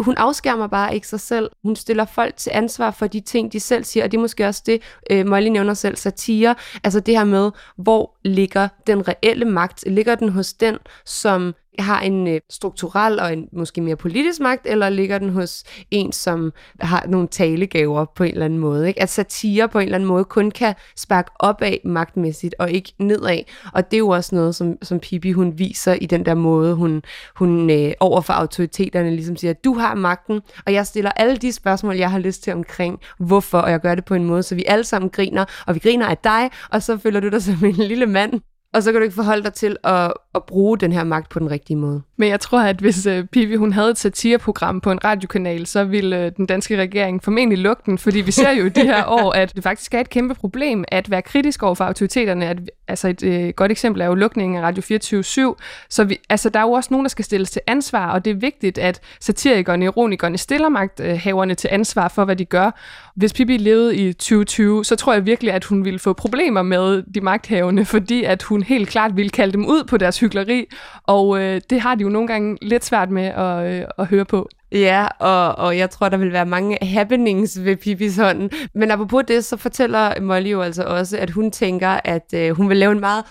hun 0.00 0.14
afskærmer 0.16 0.66
bare 0.66 0.94
ikke 0.94 1.08
sig 1.08 1.20
selv. 1.20 1.50
Hun 1.62 1.76
stiller 1.76 2.04
folk 2.04 2.36
til 2.36 2.50
ansvar 2.54 2.90
for 2.90 3.06
de 3.06 3.20
ting, 3.20 3.52
de 3.52 3.60
selv 3.60 3.84
siger, 3.84 4.04
og 4.04 4.12
det 4.12 4.18
er 4.18 4.20
måske 4.20 4.46
også 4.46 4.62
det, 4.66 4.82
øh, 5.10 5.26
Molly 5.26 5.48
nævner 5.48 5.74
selv, 5.74 5.96
satire. 5.96 6.54
Altså 6.84 7.00
det 7.00 7.16
her 7.16 7.24
med, 7.24 7.50
hvor 7.76 8.14
ligger 8.24 8.68
den 8.86 9.08
reelle 9.08 9.44
magt? 9.44 9.84
Ligger 9.86 10.14
den 10.14 10.28
hos 10.28 10.52
den, 10.52 10.78
som 11.04 11.54
har 11.78 12.00
en 12.00 12.28
øh, 12.28 12.40
strukturel 12.50 13.20
og 13.20 13.32
en 13.32 13.48
måske 13.52 13.80
mere 13.80 13.96
politisk 13.96 14.40
magt, 14.40 14.66
eller 14.66 14.88
ligger 14.88 15.18
den 15.18 15.30
hos 15.30 15.64
en, 15.90 16.12
som 16.12 16.52
har 16.80 17.04
nogle 17.08 17.28
talegaver 17.28 18.04
på 18.04 18.24
en 18.24 18.30
eller 18.30 18.44
anden 18.44 18.58
måde? 18.58 18.88
Ikke? 18.88 19.02
At 19.02 19.08
satire 19.08 19.68
på 19.68 19.78
en 19.78 19.84
eller 19.84 19.94
anden 19.94 20.08
måde 20.08 20.24
kun 20.24 20.50
kan 20.50 20.74
sparke 20.96 21.30
opad 21.38 21.76
magtmæssigt, 21.84 22.54
og 22.58 22.70
ikke 22.70 22.92
nedad. 22.98 23.38
Og 23.72 23.90
det 23.90 23.96
er 23.96 23.98
jo 23.98 24.08
også 24.08 24.34
noget, 24.34 24.54
som, 24.54 24.76
som 24.82 25.00
Pippi 25.00 25.32
hun 25.32 25.58
viser 25.58 25.92
i 25.92 26.06
den 26.06 26.26
der 26.26 26.34
måde, 26.34 26.74
hun, 26.74 27.02
hun 27.36 27.70
øh, 27.70 27.92
over 28.00 28.20
for 28.20 28.32
autoriteterne 28.32 29.10
ligesom 29.10 29.36
siger, 29.36 29.52
du 29.52 29.74
har 29.74 29.94
magten, 29.94 30.40
og 30.66 30.72
jeg 30.72 30.86
stiller 30.86 31.10
alle 31.10 31.36
de 31.36 31.52
spørgsmål, 31.52 31.96
jeg 31.96 32.10
har 32.10 32.18
lyst 32.18 32.42
til 32.42 32.52
omkring, 32.52 33.00
hvorfor, 33.18 33.58
og 33.58 33.70
jeg 33.70 33.80
gør 33.80 33.94
det 33.94 34.04
på 34.04 34.14
en 34.14 34.24
måde, 34.24 34.42
så 34.42 34.54
vi 34.54 34.64
alle 34.66 34.84
sammen 34.84 35.10
griner, 35.10 35.44
og 35.66 35.74
vi 35.74 35.80
griner 35.80 36.06
af 36.06 36.18
dig, 36.18 36.50
og 36.70 36.82
så 36.82 36.98
føler 36.98 37.20
du 37.20 37.28
dig 37.28 37.42
som 37.42 37.64
en 37.64 37.74
lille 37.74 38.06
mand, 38.06 38.40
og 38.74 38.82
så 38.82 38.92
kan 38.92 39.00
du 39.00 39.04
ikke 39.04 39.14
forholde 39.14 39.42
dig 39.42 39.54
til 39.54 39.76
at, 39.84 40.12
at 40.34 40.46
bruge 40.46 40.78
den 40.78 40.92
her 40.92 41.04
magt 41.04 41.30
på 41.30 41.38
den 41.38 41.50
rigtige 41.50 41.76
måde. 41.76 42.02
Men 42.18 42.28
jeg 42.28 42.40
tror, 42.40 42.60
at 42.60 42.76
hvis 42.76 43.06
uh, 43.06 43.24
Pivi 43.32 43.54
hun 43.54 43.72
havde 43.72 43.90
et 43.90 43.98
satireprogram 43.98 44.80
på 44.80 44.90
en 44.90 45.04
radiokanal, 45.04 45.66
så 45.66 45.84
ville 45.84 46.26
uh, 46.26 46.32
den 46.36 46.46
danske 46.46 46.80
regering 46.80 47.22
formentlig 47.22 47.58
lukke 47.58 47.82
den, 47.86 47.98
fordi 47.98 48.20
vi 48.20 48.30
ser 48.30 48.50
jo 48.50 48.64
i 48.64 48.68
de 48.68 48.82
her 48.82 49.04
år, 49.20 49.32
at 49.32 49.52
det 49.54 49.62
faktisk 49.62 49.94
er 49.94 50.00
et 50.00 50.10
kæmpe 50.10 50.34
problem 50.34 50.84
at 50.88 51.10
være 51.10 51.22
kritisk 51.22 51.62
over 51.62 51.74
for 51.74 51.84
autoriteterne. 51.84 52.46
At, 52.46 52.58
altså 52.88 53.08
et 53.08 53.22
uh, 53.22 53.48
godt 53.56 53.70
eksempel 53.70 54.02
er 54.02 54.06
jo 54.06 54.14
lukningen 54.14 54.58
af 54.58 54.62
Radio 54.62 54.82
24 54.82 55.22
/7. 55.22 55.54
Så 55.90 56.04
vi, 56.04 56.18
altså, 56.28 56.48
der 56.48 56.58
er 56.60 56.64
jo 56.64 56.72
også 56.72 56.88
nogen, 56.90 57.04
der 57.04 57.08
skal 57.08 57.24
stilles 57.24 57.50
til 57.50 57.62
ansvar, 57.66 58.12
og 58.12 58.24
det 58.24 58.30
er 58.30 58.34
vigtigt, 58.34 58.78
at 58.78 59.00
satirikerne, 59.20 59.84
ironikerne 59.84 60.38
stiller 60.38 60.68
magthaverne 60.68 61.54
til 61.54 61.68
ansvar 61.72 62.08
for, 62.08 62.24
hvad 62.24 62.36
de 62.36 62.44
gør. 62.44 62.70
Hvis 63.14 63.32
Pippi 63.32 63.56
levede 63.56 63.96
i 63.96 64.12
2020, 64.12 64.84
så 64.84 64.96
tror 64.96 65.12
jeg 65.12 65.26
virkelig, 65.26 65.52
at 65.52 65.64
hun 65.64 65.84
ville 65.84 65.98
få 65.98 66.12
problemer 66.12 66.62
med 66.62 67.02
de 67.14 67.20
magthavende, 67.20 67.84
fordi 67.84 68.24
at 68.24 68.42
hun 68.42 68.62
helt 68.62 68.88
klart 68.88 69.16
ville 69.16 69.30
kalde 69.30 69.52
dem 69.52 69.66
ud 69.66 69.84
på 69.84 69.96
deres 69.96 70.20
hyggeleri, 70.20 70.66
og 71.02 71.40
øh, 71.40 71.60
det 71.70 71.80
har 71.80 71.94
de 71.94 72.07
jo 72.08 72.12
nogle 72.12 72.28
gange 72.28 72.58
lidt 72.62 72.84
svært 72.84 73.10
med 73.10 73.24
at, 73.24 73.72
øh, 73.72 73.84
at 73.98 74.06
høre 74.06 74.24
på. 74.24 74.48
Ja, 74.72 75.06
og, 75.18 75.54
og 75.54 75.78
jeg 75.78 75.90
tror, 75.90 76.08
der 76.08 76.16
vil 76.16 76.32
være 76.32 76.46
mange 76.46 76.78
happenings 76.82 77.64
ved 77.64 77.76
Pippis 77.76 78.16
hånden. 78.16 78.50
Men 78.74 78.90
apropos 78.90 79.24
det, 79.28 79.44
så 79.44 79.56
fortæller 79.56 80.20
Molly 80.20 80.50
jo 80.50 80.62
altså 80.62 80.82
også, 80.82 81.18
at 81.18 81.30
hun 81.30 81.50
tænker, 81.50 82.00
at 82.04 82.34
øh, 82.34 82.50
hun 82.50 82.68
vil 82.68 82.76
lave 82.76 82.92
en 82.92 83.00
meget 83.00 83.24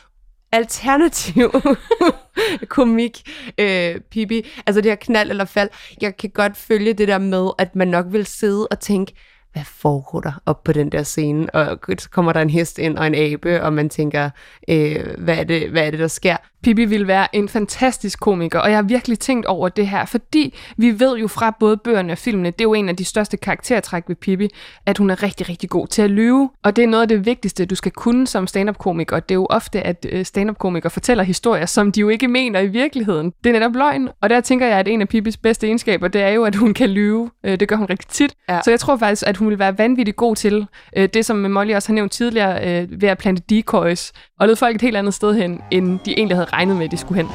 alternativ 0.51 1.51
komik, 2.69 3.21
øh, 3.57 3.95
Pippi. 4.11 4.47
Altså 4.65 4.81
det 4.81 4.91
her 4.91 4.95
knald 4.95 5.29
eller 5.29 5.45
fald. 5.45 5.69
Jeg 6.01 6.17
kan 6.17 6.29
godt 6.29 6.57
følge 6.57 6.93
det 6.93 7.07
der 7.07 7.17
med, 7.17 7.49
at 7.57 7.75
man 7.75 7.87
nok 7.87 8.05
vil 8.09 8.25
sidde 8.25 8.67
og 8.67 8.79
tænke, 8.79 9.13
hvad 9.53 9.65
foregår 9.65 10.19
der 10.19 10.41
op 10.45 10.63
på 10.63 10.71
den 10.71 10.91
der 10.91 11.03
scene? 11.03 11.55
Og 11.55 11.79
så 11.97 12.09
kommer 12.09 12.33
der 12.33 12.41
en 12.41 12.49
hest 12.49 12.79
ind 12.79 12.97
og 12.97 13.07
en 13.07 13.15
abe, 13.15 13.63
og 13.63 13.73
man 13.73 13.89
tænker, 13.89 14.29
øh, 14.69 15.05
hvad, 15.17 15.37
er 15.37 15.43
det, 15.43 15.69
hvad 15.69 15.87
er 15.87 15.91
det, 15.91 15.99
der 15.99 16.07
sker? 16.07 16.37
Pippi 16.67 16.85
vil 16.85 17.07
være 17.07 17.35
en 17.35 17.49
fantastisk 17.49 18.19
komiker, 18.19 18.59
og 18.59 18.69
jeg 18.69 18.77
har 18.77 18.83
virkelig 18.83 19.19
tænkt 19.19 19.45
over 19.45 19.69
det 19.69 19.87
her, 19.87 20.05
fordi 20.05 20.55
vi 20.77 20.99
ved 20.99 21.17
jo 21.17 21.27
fra 21.27 21.55
både 21.59 21.77
bøgerne 21.77 22.11
og 22.13 22.17
filmene, 22.17 22.51
det 22.51 22.61
er 22.61 22.63
jo 22.63 22.73
en 22.73 22.89
af 22.89 22.95
de 22.95 23.05
største 23.05 23.37
karaktertræk 23.37 24.03
ved 24.07 24.15
Pippi, 24.15 24.47
at 24.85 24.97
hun 24.97 25.09
er 25.09 25.23
rigtig, 25.23 25.49
rigtig 25.49 25.69
god 25.69 25.87
til 25.87 26.01
at 26.01 26.09
lyve, 26.09 26.49
og 26.63 26.75
det 26.75 26.83
er 26.83 26.87
noget 26.87 27.01
af 27.01 27.07
det 27.07 27.25
vigtigste, 27.25 27.65
du 27.65 27.75
skal 27.75 27.91
kunne 27.91 28.27
som 28.27 28.47
stand-up-komiker. 28.47 29.19
Det 29.19 29.31
er 29.31 29.35
jo 29.35 29.47
ofte, 29.49 29.81
at 29.81 30.05
øh, 30.11 30.25
stand-up-komikere 30.25 30.89
fortæller 30.89 31.23
historier, 31.23 31.65
som 31.65 31.91
de 31.91 31.99
jo 31.99 32.09
ikke 32.09 32.27
mener 32.27 32.59
i 32.59 32.67
virkeligheden. 32.67 33.33
Det 33.43 33.49
er 33.49 33.53
netop 33.53 33.75
løgn, 33.75 34.09
og 34.21 34.29
der 34.29 34.41
tænker 34.41 34.67
jeg, 34.67 34.79
at 34.79 34.87
en 34.87 35.01
af 35.01 35.07
Pippis 35.07 35.37
bedste 35.37 35.67
egenskaber, 35.67 36.07
det 36.07 36.21
er 36.21 36.29
jo, 36.29 36.43
at 36.43 36.55
hun 36.55 36.73
kan 36.73 36.89
lyve. 36.89 37.29
Øh, 37.45 37.59
det 37.59 37.67
gør 37.67 37.75
hun 37.75 37.85
rigtig 37.89 38.09
tit. 38.09 38.33
Ja. 38.49 38.59
Så 38.63 38.69
jeg 38.69 38.79
tror 38.79 38.97
faktisk, 38.97 39.23
at 39.27 39.37
hun 39.37 39.49
vil 39.49 39.59
være 39.59 39.77
vanvittigt 39.77 40.17
god 40.17 40.35
til 40.35 40.67
øh, 40.97 41.09
det, 41.13 41.25
som 41.25 41.37
Molly 41.37 41.73
også 41.73 41.89
har 41.89 41.93
nævnt 41.93 42.11
tidligere, 42.11 42.87
ved 42.89 43.09
at 43.09 43.17
plante 43.17 43.43
decoys, 43.49 44.13
og 44.39 44.47
lede 44.47 44.55
folk 44.55 44.75
et 44.75 44.81
helt 44.81 44.97
andet 44.97 45.13
sted 45.13 45.33
hen, 45.33 45.61
end 45.71 45.99
de 46.05 46.13
egentlig 46.17 46.37
havde 46.37 46.53
regnede 46.57 46.77
med, 46.77 46.85
at 46.85 46.91
de 46.91 46.97
skulle 46.97 47.21
hen. 47.21 47.29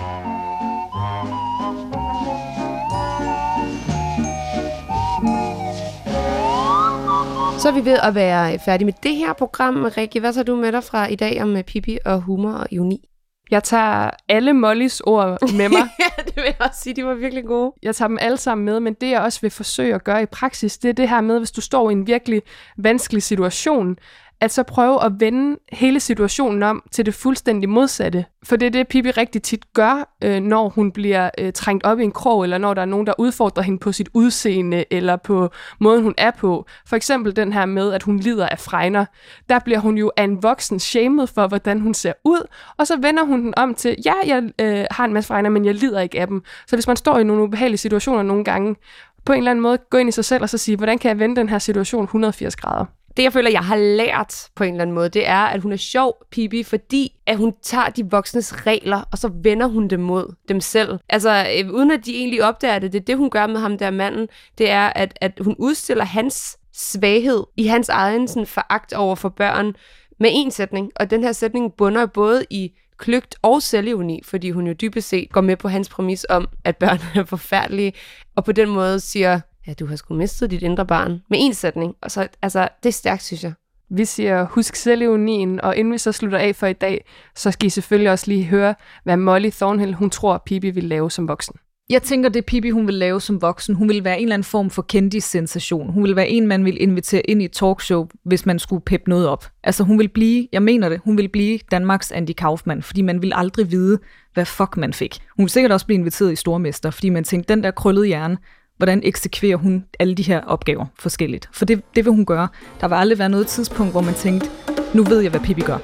Så 7.60 7.68
er 7.68 7.72
vi 7.72 7.84
ved 7.84 7.98
at 8.02 8.14
være 8.14 8.58
færdige 8.58 8.84
med 8.84 8.94
det 9.02 9.16
her 9.16 9.32
program. 9.32 9.84
Rikke, 9.84 10.20
hvad 10.20 10.32
tager 10.32 10.44
du 10.44 10.56
med 10.56 10.72
dig 10.72 10.84
fra 10.84 11.06
i 11.06 11.14
dag 11.14 11.42
om 11.42 11.56
Pippi 11.66 11.98
og 12.04 12.20
humor 12.20 12.52
og 12.52 12.66
ironi? 12.70 13.08
Jeg 13.50 13.64
tager 13.64 14.10
alle 14.28 14.52
Mollys 14.52 15.00
ord 15.00 15.38
med 15.52 15.68
mig. 15.68 15.88
ja, 16.02 16.22
det 16.26 16.36
vil 16.36 16.44
jeg 16.44 16.54
også 16.60 16.80
sige, 16.80 16.94
de 16.94 17.04
var 17.04 17.14
virkelig 17.14 17.44
gode. 17.44 17.72
Jeg 17.82 17.94
tager 17.94 18.08
dem 18.08 18.18
alle 18.20 18.36
sammen 18.36 18.64
med, 18.64 18.80
men 18.80 18.94
det 18.94 19.10
jeg 19.10 19.20
også 19.20 19.40
vil 19.40 19.50
forsøge 19.50 19.94
at 19.94 20.04
gøre 20.04 20.22
i 20.22 20.26
praksis, 20.26 20.78
det 20.78 20.88
er 20.88 20.92
det 20.92 21.08
her 21.08 21.20
med, 21.20 21.38
hvis 21.38 21.50
du 21.50 21.60
står 21.60 21.90
i 21.90 21.92
en 21.92 22.06
virkelig 22.06 22.42
vanskelig 22.78 23.22
situation, 23.22 23.96
at 24.42 24.52
så 24.52 24.62
prøve 24.62 25.04
at 25.04 25.12
vende 25.20 25.58
hele 25.72 26.00
situationen 26.00 26.62
om 26.62 26.82
til 26.90 27.06
det 27.06 27.14
fuldstændig 27.14 27.68
modsatte. 27.68 28.24
For 28.44 28.56
det 28.56 28.66
er 28.66 28.70
det, 28.70 28.88
Pippi 28.88 29.10
rigtig 29.10 29.42
tit 29.42 29.72
gør, 29.72 30.16
øh, 30.24 30.40
når 30.40 30.68
hun 30.68 30.92
bliver 30.92 31.30
øh, 31.38 31.52
trængt 31.52 31.86
op 31.86 31.98
i 32.00 32.02
en 32.02 32.12
krog, 32.12 32.42
eller 32.42 32.58
når 32.58 32.74
der 32.74 32.82
er 32.82 32.86
nogen, 32.86 33.06
der 33.06 33.12
udfordrer 33.18 33.62
hende 33.62 33.78
på 33.78 33.92
sit 33.92 34.08
udseende, 34.14 34.84
eller 34.90 35.16
på 35.16 35.50
måden, 35.80 36.02
hun 36.02 36.14
er 36.18 36.30
på. 36.30 36.66
For 36.86 36.96
eksempel 36.96 37.36
den 37.36 37.52
her 37.52 37.66
med, 37.66 37.92
at 37.92 38.02
hun 38.02 38.18
lider 38.18 38.48
af 38.48 38.58
fregner. 38.58 39.04
Der 39.48 39.58
bliver 39.58 39.78
hun 39.78 39.98
jo 39.98 40.12
af 40.16 40.24
en 40.24 40.42
voksen 40.42 40.80
shamed 40.80 41.26
for, 41.26 41.46
hvordan 41.46 41.80
hun 41.80 41.94
ser 41.94 42.12
ud, 42.24 42.46
og 42.78 42.86
så 42.86 42.96
vender 42.96 43.24
hun 43.24 43.44
den 43.44 43.54
om 43.56 43.74
til, 43.74 43.96
ja, 44.04 44.14
jeg 44.26 44.42
øh, 44.60 44.84
har 44.90 45.04
en 45.04 45.12
masse 45.12 45.28
fregner, 45.28 45.50
men 45.50 45.64
jeg 45.64 45.74
lider 45.74 46.00
ikke 46.00 46.20
af 46.20 46.26
dem. 46.26 46.42
Så 46.66 46.76
hvis 46.76 46.86
man 46.86 46.96
står 46.96 47.18
i 47.18 47.24
nogle 47.24 47.42
ubehagelige 47.42 47.78
situationer 47.78 48.22
nogle 48.22 48.44
gange, 48.44 48.76
på 49.24 49.32
en 49.32 49.38
eller 49.38 49.50
anden 49.50 49.62
måde 49.62 49.78
gå 49.90 49.98
ind 49.98 50.08
i 50.08 50.12
sig 50.12 50.24
selv 50.24 50.42
og 50.42 50.48
så 50.48 50.58
sige, 50.58 50.76
hvordan 50.76 50.98
kan 50.98 51.08
jeg 51.08 51.18
vende 51.18 51.36
den 51.36 51.48
her 51.48 51.58
situation 51.58 52.04
180 52.04 52.56
grader? 52.56 52.84
Det, 53.16 53.22
jeg 53.22 53.32
føler, 53.32 53.50
jeg 53.50 53.64
har 53.64 53.76
lært 53.76 54.48
på 54.54 54.64
en 54.64 54.74
eller 54.74 54.82
anden 54.82 54.94
måde, 54.94 55.08
det 55.08 55.28
er, 55.28 55.40
at 55.40 55.60
hun 55.60 55.72
er 55.72 55.76
sjov, 55.76 56.16
Pippi, 56.30 56.62
fordi 56.62 57.12
at 57.26 57.36
hun 57.36 57.54
tager 57.62 57.88
de 57.88 58.10
voksnes 58.10 58.66
regler, 58.66 59.04
og 59.12 59.18
så 59.18 59.30
vender 59.42 59.66
hun 59.66 59.88
dem 59.88 60.00
mod 60.00 60.34
dem 60.48 60.60
selv. 60.60 60.98
Altså, 61.08 61.46
øh, 61.58 61.70
uden 61.70 61.90
at 61.90 62.06
de 62.06 62.16
egentlig 62.16 62.44
opdager 62.44 62.78
det, 62.78 62.92
det 62.92 63.00
er 63.00 63.04
det, 63.04 63.16
hun 63.16 63.30
gør 63.30 63.46
med 63.46 63.60
ham 63.60 63.78
der 63.78 63.90
manden, 63.90 64.28
det 64.58 64.70
er, 64.70 64.86
at, 64.86 65.18
at 65.20 65.32
hun 65.40 65.56
udstiller 65.58 66.04
hans 66.04 66.58
svaghed 66.72 67.44
i 67.56 67.66
hans 67.66 67.88
egen 67.88 68.28
sådan, 68.28 68.46
foragt 68.46 68.92
over 68.92 69.14
for 69.14 69.28
børn 69.28 69.74
med 70.20 70.30
en 70.32 70.50
sætning. 70.50 70.90
Og 70.96 71.10
den 71.10 71.24
her 71.24 71.32
sætning 71.32 71.72
bunder 71.72 72.06
både 72.06 72.44
i 72.50 72.72
kløgt 72.98 73.36
og 73.42 73.62
selvironi, 73.62 74.20
fordi 74.24 74.50
hun 74.50 74.66
jo 74.66 74.72
dybest 74.72 75.08
set 75.08 75.32
går 75.32 75.40
med 75.40 75.56
på 75.56 75.68
hans 75.68 75.88
præmis 75.88 76.26
om, 76.28 76.48
at 76.64 76.76
børn 76.76 76.98
er 77.20 77.24
forfærdelige, 77.24 77.92
og 78.36 78.44
på 78.44 78.52
den 78.52 78.68
måde 78.68 79.00
siger, 79.00 79.40
ja, 79.66 79.72
du 79.72 79.86
har 79.86 79.96
sgu 79.96 80.14
mistet 80.14 80.50
dit 80.50 80.62
indre 80.62 80.86
barn 80.86 81.22
med 81.30 81.38
en 81.40 81.54
sætning. 81.54 81.94
Og 82.00 82.10
så, 82.10 82.28
altså, 82.42 82.68
det 82.82 82.88
er 82.88 82.92
stærkt, 82.92 83.22
synes 83.22 83.44
jeg. 83.44 83.52
Vi 83.90 84.04
siger, 84.04 84.46
husk 84.46 84.76
selvironien, 84.76 85.60
og 85.60 85.76
inden 85.76 85.92
vi 85.92 85.98
så 85.98 86.12
slutter 86.12 86.38
af 86.38 86.56
for 86.56 86.66
i 86.66 86.72
dag, 86.72 87.04
så 87.36 87.50
skal 87.50 87.66
I 87.66 87.70
selvfølgelig 87.70 88.10
også 88.10 88.24
lige 88.28 88.44
høre, 88.44 88.74
hvad 89.04 89.16
Molly 89.16 89.50
Thornhill, 89.50 89.94
hun 89.94 90.10
tror, 90.10 90.42
Pippi 90.46 90.70
vil 90.70 90.84
lave 90.84 91.10
som 91.10 91.28
voksen. 91.28 91.54
Jeg 91.90 92.02
tænker, 92.02 92.28
det 92.28 92.46
Pippi, 92.46 92.70
hun 92.70 92.86
vil 92.86 92.94
lave 92.94 93.20
som 93.20 93.42
voksen, 93.42 93.74
hun 93.74 93.88
vil 93.88 94.04
være 94.04 94.16
en 94.18 94.22
eller 94.22 94.34
anden 94.34 94.44
form 94.44 94.70
for 94.70 94.82
kendis-sensation. 94.82 95.92
Hun 95.92 96.04
vil 96.04 96.16
være 96.16 96.28
en, 96.28 96.46
man 96.46 96.64
vil 96.64 96.82
invitere 96.82 97.20
ind 97.20 97.42
i 97.42 97.44
et 97.44 97.52
talkshow, 97.52 98.06
hvis 98.24 98.46
man 98.46 98.58
skulle 98.58 98.82
peppe 98.86 99.10
noget 99.10 99.28
op. 99.28 99.46
Altså 99.64 99.84
hun 99.84 99.98
vil 99.98 100.08
blive, 100.08 100.48
jeg 100.52 100.62
mener 100.62 100.88
det, 100.88 101.00
hun 101.04 101.16
vil 101.16 101.28
blive 101.28 101.58
Danmarks 101.70 102.12
Andy 102.12 102.30
Kaufmann, 102.30 102.82
fordi 102.82 103.02
man 103.02 103.22
vil 103.22 103.32
aldrig 103.34 103.70
vide, 103.70 103.98
hvad 104.34 104.44
fuck 104.44 104.76
man 104.76 104.92
fik. 104.92 105.18
Hun 105.36 105.44
vil 105.44 105.50
sikkert 105.50 105.72
også 105.72 105.86
blive 105.86 105.98
inviteret 105.98 106.32
i 106.32 106.36
Stormester, 106.36 106.90
fordi 106.90 107.08
man 107.08 107.24
tænkte, 107.24 107.54
den 107.54 107.62
der 107.62 107.70
krøllede 107.70 108.06
hjerne, 108.06 108.36
hvordan 108.76 109.00
eksekverer 109.04 109.56
hun 109.56 109.84
alle 109.98 110.14
de 110.14 110.22
her 110.22 110.40
opgaver 110.40 110.86
forskelligt. 110.98 111.48
For 111.52 111.64
det, 111.64 111.82
det 111.96 112.04
vil 112.04 112.12
hun 112.12 112.24
gøre. 112.24 112.48
Der 112.80 112.88
vil 112.88 112.94
aldrig 112.94 113.18
være 113.18 113.28
noget 113.28 113.46
tidspunkt, 113.46 113.92
hvor 113.92 114.00
man 114.00 114.14
tænkte, 114.14 114.50
nu 114.94 115.02
ved 115.02 115.20
jeg, 115.20 115.30
hvad 115.30 115.40
Pippi 115.40 115.62
gør. 115.62 115.78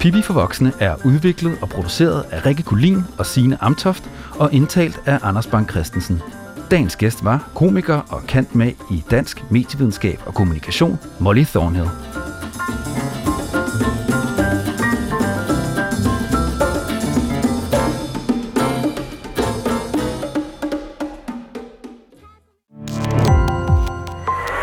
Pippi 0.00 0.22
for 0.22 0.34
Voksne 0.34 0.72
er 0.80 0.96
udviklet 1.04 1.58
og 1.62 1.68
produceret 1.68 2.24
af 2.30 2.46
Rikke 2.46 2.62
Kulin 2.62 3.02
og 3.18 3.26
Sine 3.26 3.62
Amtoft 3.62 4.10
og 4.38 4.52
indtalt 4.52 5.00
af 5.06 5.18
Anders 5.22 5.46
Bang 5.46 5.70
Christensen. 5.70 6.22
Dagens 6.70 6.96
gæst 6.96 7.24
var 7.24 7.50
komiker 7.54 8.00
og 8.08 8.22
kant 8.28 8.54
med 8.54 8.72
i 8.90 9.04
dansk 9.10 9.50
medievidenskab 9.50 10.22
og 10.26 10.34
kommunikation, 10.34 10.98
Molly 11.20 11.44
Thornhill. 11.44 11.88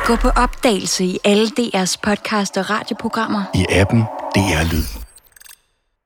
Gå 0.06 0.16
på 0.16 0.30
opdagelse 0.30 1.06
i 1.06 1.20
alle 1.24 1.48
DR's 1.60 1.96
podcast 2.04 2.58
og 2.58 2.70
radioprogrammer. 2.70 3.44
I 3.54 3.66
appen 3.70 4.00
DR 4.36 4.74
Lyd. 4.74 5.05